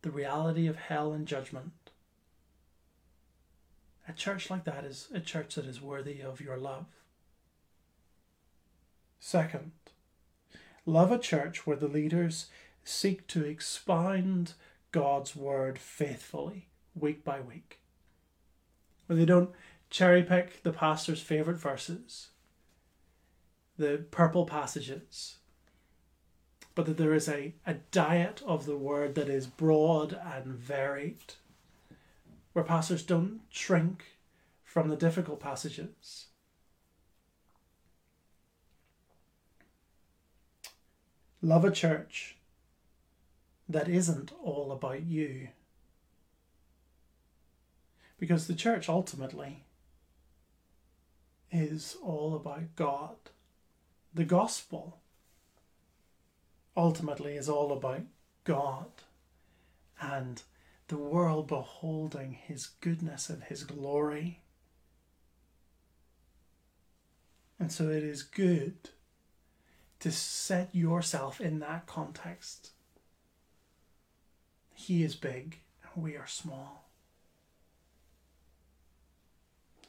the 0.00 0.10
reality 0.10 0.66
of 0.66 0.76
hell 0.76 1.12
and 1.12 1.28
judgment. 1.28 1.90
A 4.08 4.14
church 4.14 4.48
like 4.48 4.64
that 4.64 4.86
is 4.86 5.08
a 5.12 5.20
church 5.20 5.56
that 5.56 5.66
is 5.66 5.78
worthy 5.78 6.22
of 6.22 6.40
your 6.40 6.56
love. 6.56 6.86
Second, 9.20 9.72
love 10.86 11.12
a 11.12 11.18
church 11.18 11.66
where 11.66 11.76
the 11.76 11.88
leaders 11.88 12.46
seek 12.84 13.26
to 13.26 13.44
expound 13.44 14.54
God's 14.90 15.36
word 15.36 15.78
faithfully, 15.78 16.68
week 16.94 17.22
by 17.22 17.42
week. 17.42 17.80
Where 19.06 19.18
they 19.18 19.26
don't 19.26 19.50
cherry 19.90 20.22
pick 20.22 20.62
the 20.62 20.72
pastor's 20.72 21.20
favourite 21.20 21.60
verses, 21.60 22.28
the 23.76 24.06
purple 24.10 24.46
passages, 24.46 25.36
but 26.74 26.86
that 26.86 26.96
there 26.96 27.14
is 27.14 27.28
a, 27.28 27.54
a 27.66 27.74
diet 27.90 28.42
of 28.46 28.66
the 28.66 28.76
word 28.76 29.14
that 29.14 29.28
is 29.28 29.46
broad 29.46 30.18
and 30.24 30.46
varied, 30.46 31.34
where 32.52 32.64
pastors 32.64 33.02
don't 33.02 33.40
shrink 33.50 34.04
from 34.64 34.88
the 34.88 34.96
difficult 34.96 35.40
passages. 35.40 36.26
Love 41.42 41.64
a 41.64 41.70
church 41.70 42.36
that 43.68 43.88
isn't 43.88 44.32
all 44.42 44.70
about 44.70 45.02
you. 45.02 45.48
Because 48.18 48.46
the 48.46 48.54
church 48.54 48.88
ultimately 48.88 49.64
is 51.50 51.96
all 52.02 52.34
about 52.34 52.76
God. 52.76 53.16
The 54.14 54.24
gospel 54.24 55.01
ultimately 56.76 57.36
is 57.36 57.48
all 57.48 57.72
about 57.72 58.02
God 58.44 58.86
and 60.00 60.42
the 60.88 60.96
world 60.96 61.46
beholding 61.46 62.32
His 62.32 62.66
goodness 62.80 63.28
and 63.28 63.42
His 63.44 63.64
glory. 63.64 64.40
And 67.58 67.70
so 67.70 67.88
it 67.88 68.02
is 68.02 68.22
good 68.22 68.90
to 70.00 70.10
set 70.10 70.74
yourself 70.74 71.40
in 71.40 71.60
that 71.60 71.86
context. 71.86 72.70
He 74.74 75.04
is 75.04 75.14
big, 75.14 75.60
and 75.94 76.02
we 76.02 76.16
are 76.16 76.26
small. 76.26 76.88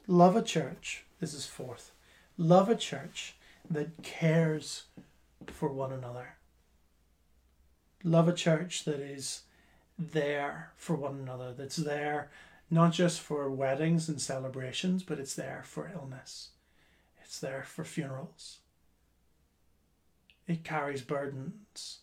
Love 0.05 0.35
a 0.35 0.43
church, 0.43 1.05
this 1.19 1.33
is 1.33 1.47
fourth. 1.47 1.91
Love 2.37 2.69
a 2.69 2.75
church 2.75 3.35
that 3.69 4.03
cares 4.03 4.83
for 5.47 5.69
one 5.69 5.91
another. 5.91 6.35
Love 8.03 8.27
a 8.27 8.33
church 8.33 8.83
that 8.83 8.99
is 8.99 9.43
there 9.97 10.71
for 10.75 10.95
one 10.95 11.19
another, 11.19 11.53
that's 11.53 11.77
there 11.77 12.29
not 12.73 12.91
just 12.91 13.21
for 13.21 13.49
weddings 13.51 14.09
and 14.09 14.19
celebrations, 14.19 15.03
but 15.03 15.19
it's 15.19 15.35
there 15.35 15.61
for 15.63 15.91
illness, 15.93 16.49
it's 17.23 17.39
there 17.39 17.63
for 17.63 17.83
funerals. 17.83 18.57
It 20.47 20.63
carries 20.63 21.03
burdens 21.03 21.99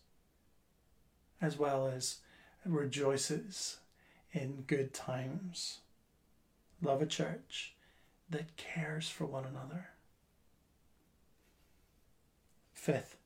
as 1.43 1.59
well 1.59 1.89
as 1.89 2.19
rejoices 2.65 3.79
in 4.33 4.65
good 4.67 4.95
times. 4.95 5.79
Love 6.81 7.03
a 7.03 7.07
church 7.07 7.75
that 8.29 8.57
cares 8.57 9.09
for 9.09 9.27
one 9.27 9.45
another. 9.45 9.89
Fifth, 12.73 13.17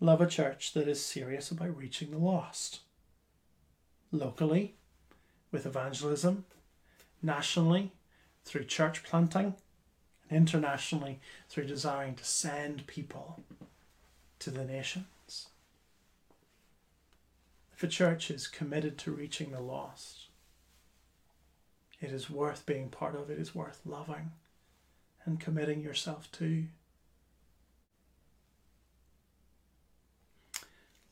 Love 0.00 0.20
a 0.20 0.26
church 0.26 0.72
that 0.74 0.86
is 0.86 1.04
serious 1.04 1.50
about 1.50 1.76
reaching 1.76 2.10
the 2.12 2.18
lost. 2.18 2.80
Locally, 4.12 4.74
with 5.50 5.66
evangelism, 5.66 6.44
nationally, 7.20 7.90
through 8.44 8.64
church 8.64 9.02
planting, 9.02 9.54
and 10.30 10.38
internationally, 10.38 11.18
through 11.48 11.66
desiring 11.66 12.14
to 12.14 12.24
send 12.24 12.86
people 12.86 13.42
to 14.38 14.50
the 14.50 14.64
nations. 14.64 15.48
If 17.74 17.82
a 17.82 17.88
church 17.88 18.30
is 18.30 18.46
committed 18.46 18.98
to 18.98 19.12
reaching 19.12 19.50
the 19.50 19.60
lost, 19.60 20.26
it 22.00 22.12
is 22.12 22.30
worth 22.30 22.66
being 22.66 22.88
part 22.88 23.16
of, 23.16 23.30
it 23.30 23.38
is 23.38 23.54
worth 23.54 23.80
loving 23.84 24.30
and 25.24 25.40
committing 25.40 25.80
yourself 25.80 26.30
to. 26.32 26.66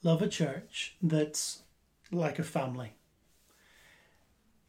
Love 0.06 0.22
a 0.22 0.28
church 0.28 0.94
that's 1.02 1.62
like 2.12 2.38
a 2.38 2.44
family, 2.44 2.92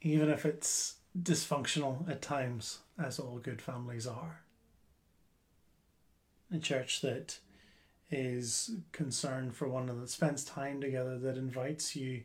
even 0.01 0.29
if 0.29 0.47
it's 0.47 0.95
dysfunctional 1.21 2.09
at 2.09 2.23
times, 2.23 2.79
as 2.97 3.19
all 3.19 3.37
good 3.37 3.61
families 3.61 4.07
are. 4.07 4.39
A 6.51 6.57
church 6.57 7.01
that 7.01 7.37
is 8.09 8.77
concerned 8.91 9.55
for 9.55 9.67
one 9.67 9.83
another, 9.83 9.99
that 9.99 10.09
spends 10.09 10.43
time 10.43 10.81
together, 10.81 11.19
that 11.19 11.37
invites 11.37 11.95
you 11.95 12.23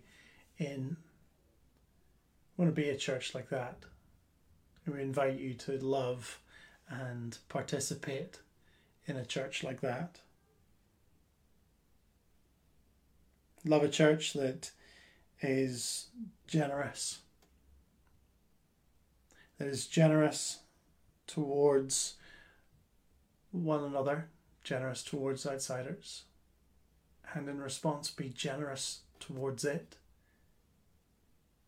in. 0.57 0.97
I 2.57 2.63
want 2.63 2.75
to 2.75 2.81
be 2.81 2.89
a 2.89 2.97
church 2.97 3.35
like 3.35 3.51
that. 3.51 3.77
We 4.87 5.03
invite 5.03 5.39
you 5.39 5.53
to 5.53 5.73
love 5.73 6.41
and 6.89 7.37
participate 7.51 8.39
in 9.05 9.19
a 9.19 9.27
church 9.27 9.63
like 9.63 9.83
that. 9.83 10.21
Love 13.65 13.85
a 13.85 13.89
church 13.89 14.33
that 14.33 14.73
is 15.41 16.09
generous, 16.49 17.21
that 19.59 19.69
is 19.69 19.87
generous 19.87 20.59
towards 21.29 22.15
one 23.53 23.85
another, 23.85 24.29
generous 24.65 25.05
towards 25.05 25.47
outsiders, 25.47 26.25
and 27.35 27.49
in 27.49 27.61
response, 27.61 28.11
be 28.11 28.29
generous 28.29 29.01
towards 29.21 29.65
it. 29.65 29.97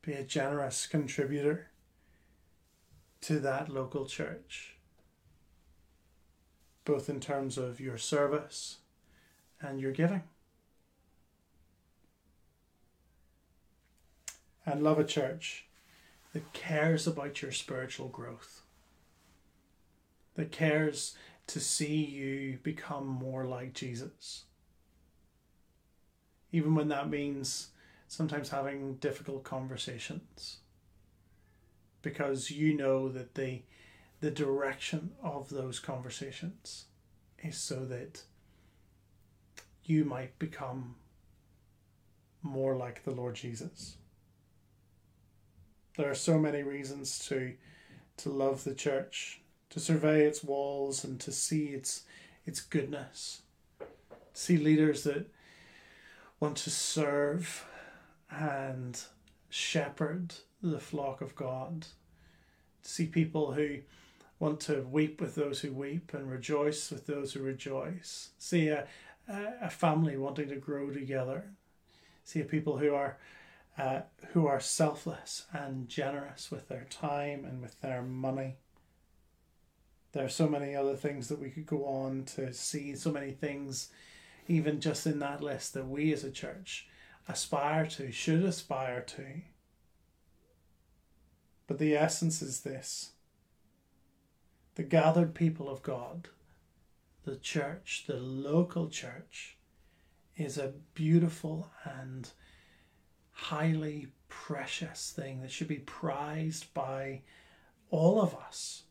Be 0.02 0.12
a 0.12 0.24
generous 0.24 0.86
contributor 0.86 1.68
to 3.22 3.38
that 3.38 3.68
local 3.68 4.04
church, 4.04 4.76
both 6.84 7.08
in 7.08 7.20
terms 7.20 7.56
of 7.56 7.80
your 7.80 7.96
service 7.96 8.78
and 9.60 9.80
your 9.80 9.92
giving. 9.92 10.24
And 14.66 14.82
love 14.82 14.98
a 14.98 15.04
church 15.04 15.66
that 16.32 16.52
cares 16.52 17.06
about 17.06 17.42
your 17.42 17.52
spiritual 17.52 18.08
growth, 18.08 18.62
that 20.34 20.50
cares 20.50 21.14
to 21.48 21.60
see 21.60 21.96
you 22.04 22.58
become 22.62 23.06
more 23.06 23.44
like 23.44 23.74
Jesus. 23.74 24.44
Even 26.50 26.74
when 26.74 26.88
that 26.88 27.10
means 27.10 27.68
sometimes 28.08 28.50
having 28.50 28.94
difficult 28.94 29.44
conversations 29.44 30.58
because 32.04 32.50
you 32.50 32.76
know 32.76 33.08
that 33.08 33.34
the 33.34 33.62
the 34.20 34.30
direction 34.30 35.10
of 35.22 35.50
those 35.50 35.80
conversations 35.80 36.84
is 37.42 37.58
so 37.58 37.84
that 37.84 38.22
you 39.84 40.04
might 40.04 40.38
become 40.38 40.94
more 42.42 42.76
like 42.76 43.04
the 43.04 43.10
Lord 43.10 43.34
Jesus. 43.34 43.96
There 45.96 46.10
are 46.10 46.14
so 46.14 46.38
many 46.38 46.62
reasons 46.62 47.18
to 47.28 47.54
to 48.16 48.28
love 48.28 48.64
the 48.64 48.74
church, 48.74 49.40
to 49.70 49.80
survey 49.80 50.24
its 50.24 50.42
walls 50.42 51.04
and 51.04 51.20
to 51.20 51.32
see 51.32 51.66
its 51.66 52.02
its 52.46 52.60
goodness. 52.60 53.42
See 54.32 54.56
leaders 54.56 55.04
that 55.04 55.30
want 56.40 56.56
to 56.58 56.70
serve 56.70 57.64
and 58.28 59.00
shepherd 59.48 60.34
the 60.62 60.80
flock 60.80 61.20
of 61.20 61.36
God. 61.36 61.86
See 62.82 63.06
people 63.06 63.52
who 63.52 63.78
want 64.40 64.60
to 64.60 64.82
weep 64.82 65.20
with 65.20 65.36
those 65.36 65.60
who 65.60 65.72
weep 65.72 66.12
and 66.12 66.28
rejoice 66.28 66.90
with 66.90 67.06
those 67.06 67.32
who 67.32 67.40
rejoice. 67.40 68.30
See 68.38 68.68
a, 68.68 68.88
a 69.28 69.70
family 69.70 70.16
wanting 70.16 70.48
to 70.48 70.56
grow 70.56 70.90
together. 70.90 71.44
See 72.24 72.42
people 72.42 72.78
who 72.78 72.94
are 72.94 73.16
uh, 73.76 74.00
who 74.32 74.46
are 74.46 74.60
selfless 74.60 75.46
and 75.52 75.88
generous 75.88 76.50
with 76.50 76.68
their 76.68 76.86
time 76.90 77.44
and 77.44 77.60
with 77.60 77.80
their 77.80 78.02
money. 78.02 78.56
There 80.12 80.24
are 80.24 80.28
so 80.28 80.48
many 80.48 80.76
other 80.76 80.94
things 80.94 81.28
that 81.28 81.40
we 81.40 81.50
could 81.50 81.66
go 81.66 81.84
on 81.86 82.24
to 82.36 82.52
see, 82.52 82.94
so 82.94 83.10
many 83.10 83.32
things, 83.32 83.90
even 84.46 84.80
just 84.80 85.06
in 85.06 85.18
that 85.18 85.42
list, 85.42 85.74
that 85.74 85.88
we 85.88 86.12
as 86.12 86.22
a 86.22 86.30
church 86.30 86.86
aspire 87.28 87.86
to, 87.86 88.12
should 88.12 88.44
aspire 88.44 89.00
to. 89.00 89.42
But 91.66 91.78
the 91.78 91.96
essence 91.96 92.42
is 92.42 92.60
this 92.60 93.12
the 94.76 94.82
gathered 94.82 95.34
people 95.34 95.68
of 95.68 95.82
God, 95.82 96.28
the 97.24 97.36
church, 97.36 98.04
the 98.06 98.16
local 98.16 98.88
church, 98.88 99.56
is 100.36 100.58
a 100.58 100.74
beautiful 100.94 101.70
and 101.84 102.30
highly 103.34 104.08
precious 104.28 105.12
thing 105.14 105.42
that 105.42 105.50
should 105.50 105.68
be 105.68 105.76
prized 105.78 106.72
by 106.72 107.20
all 107.90 108.20
of 108.20 108.34
us. 108.34 108.84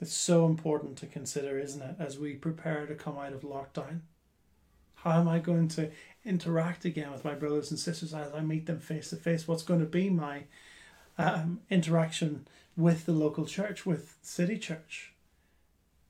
It's 0.00 0.12
so 0.12 0.46
important 0.46 0.98
to 0.98 1.06
consider, 1.06 1.58
isn't 1.58 1.82
it, 1.82 1.96
as 1.98 2.18
we 2.18 2.34
prepare 2.34 2.86
to 2.86 2.94
come 2.94 3.18
out 3.18 3.32
of 3.32 3.42
lockdown? 3.42 4.00
How 4.96 5.20
am 5.20 5.28
I 5.28 5.38
going 5.38 5.68
to 5.68 5.90
interact 6.24 6.84
again 6.84 7.12
with 7.12 7.24
my 7.24 7.34
brothers 7.34 7.70
and 7.70 7.80
sisters 7.80 8.12
as 8.12 8.32
I 8.34 8.40
meet 8.40 8.66
them 8.66 8.80
face 8.80 9.10
to 9.10 9.16
face? 9.16 9.48
What's 9.48 9.62
going 9.62 9.80
to 9.80 9.86
be 9.86 10.10
my 10.10 10.44
um, 11.16 11.60
interaction 11.70 12.46
with 12.76 13.06
the 13.06 13.12
local 13.12 13.46
church, 13.46 13.86
with 13.86 14.18
City 14.20 14.58
Church? 14.58 15.14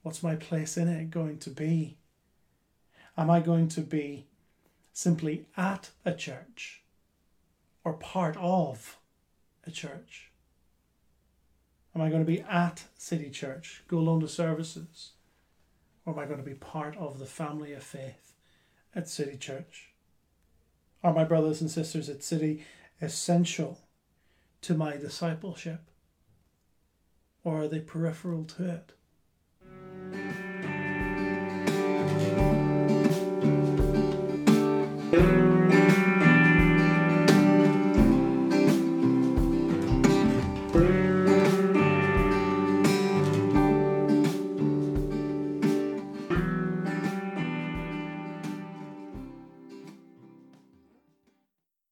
What's 0.02 0.22
my 0.22 0.34
place 0.34 0.76
in 0.76 0.88
it 0.88 1.10
going 1.10 1.38
to 1.38 1.50
be? 1.50 1.98
Am 3.16 3.30
I 3.30 3.40
going 3.40 3.68
to 3.68 3.80
be 3.80 4.26
simply 4.96 5.44
at 5.58 5.90
a 6.06 6.12
church 6.14 6.80
or 7.84 7.92
part 7.92 8.34
of 8.38 8.96
a 9.66 9.70
church? 9.70 10.30
Am 11.94 12.00
I 12.00 12.08
going 12.08 12.22
to 12.22 12.26
be 12.26 12.40
at 12.40 12.84
City 12.96 13.28
Church, 13.28 13.82
go 13.88 13.98
along 13.98 14.20
to 14.20 14.28
services? 14.28 15.10
Or 16.06 16.14
am 16.14 16.18
I 16.18 16.24
going 16.24 16.38
to 16.38 16.42
be 16.42 16.54
part 16.54 16.96
of 16.96 17.18
the 17.18 17.26
family 17.26 17.74
of 17.74 17.82
faith 17.82 18.32
at 18.94 19.06
City 19.06 19.36
Church? 19.36 19.90
Are 21.04 21.12
my 21.12 21.24
brothers 21.24 21.60
and 21.60 21.70
sisters 21.70 22.08
at 22.08 22.24
City 22.24 22.64
essential 23.02 23.78
to 24.62 24.72
my 24.72 24.96
discipleship? 24.96 25.82
Or 27.44 27.64
are 27.64 27.68
they 27.68 27.80
peripheral 27.80 28.44
to 28.44 28.70
it? 28.70 28.92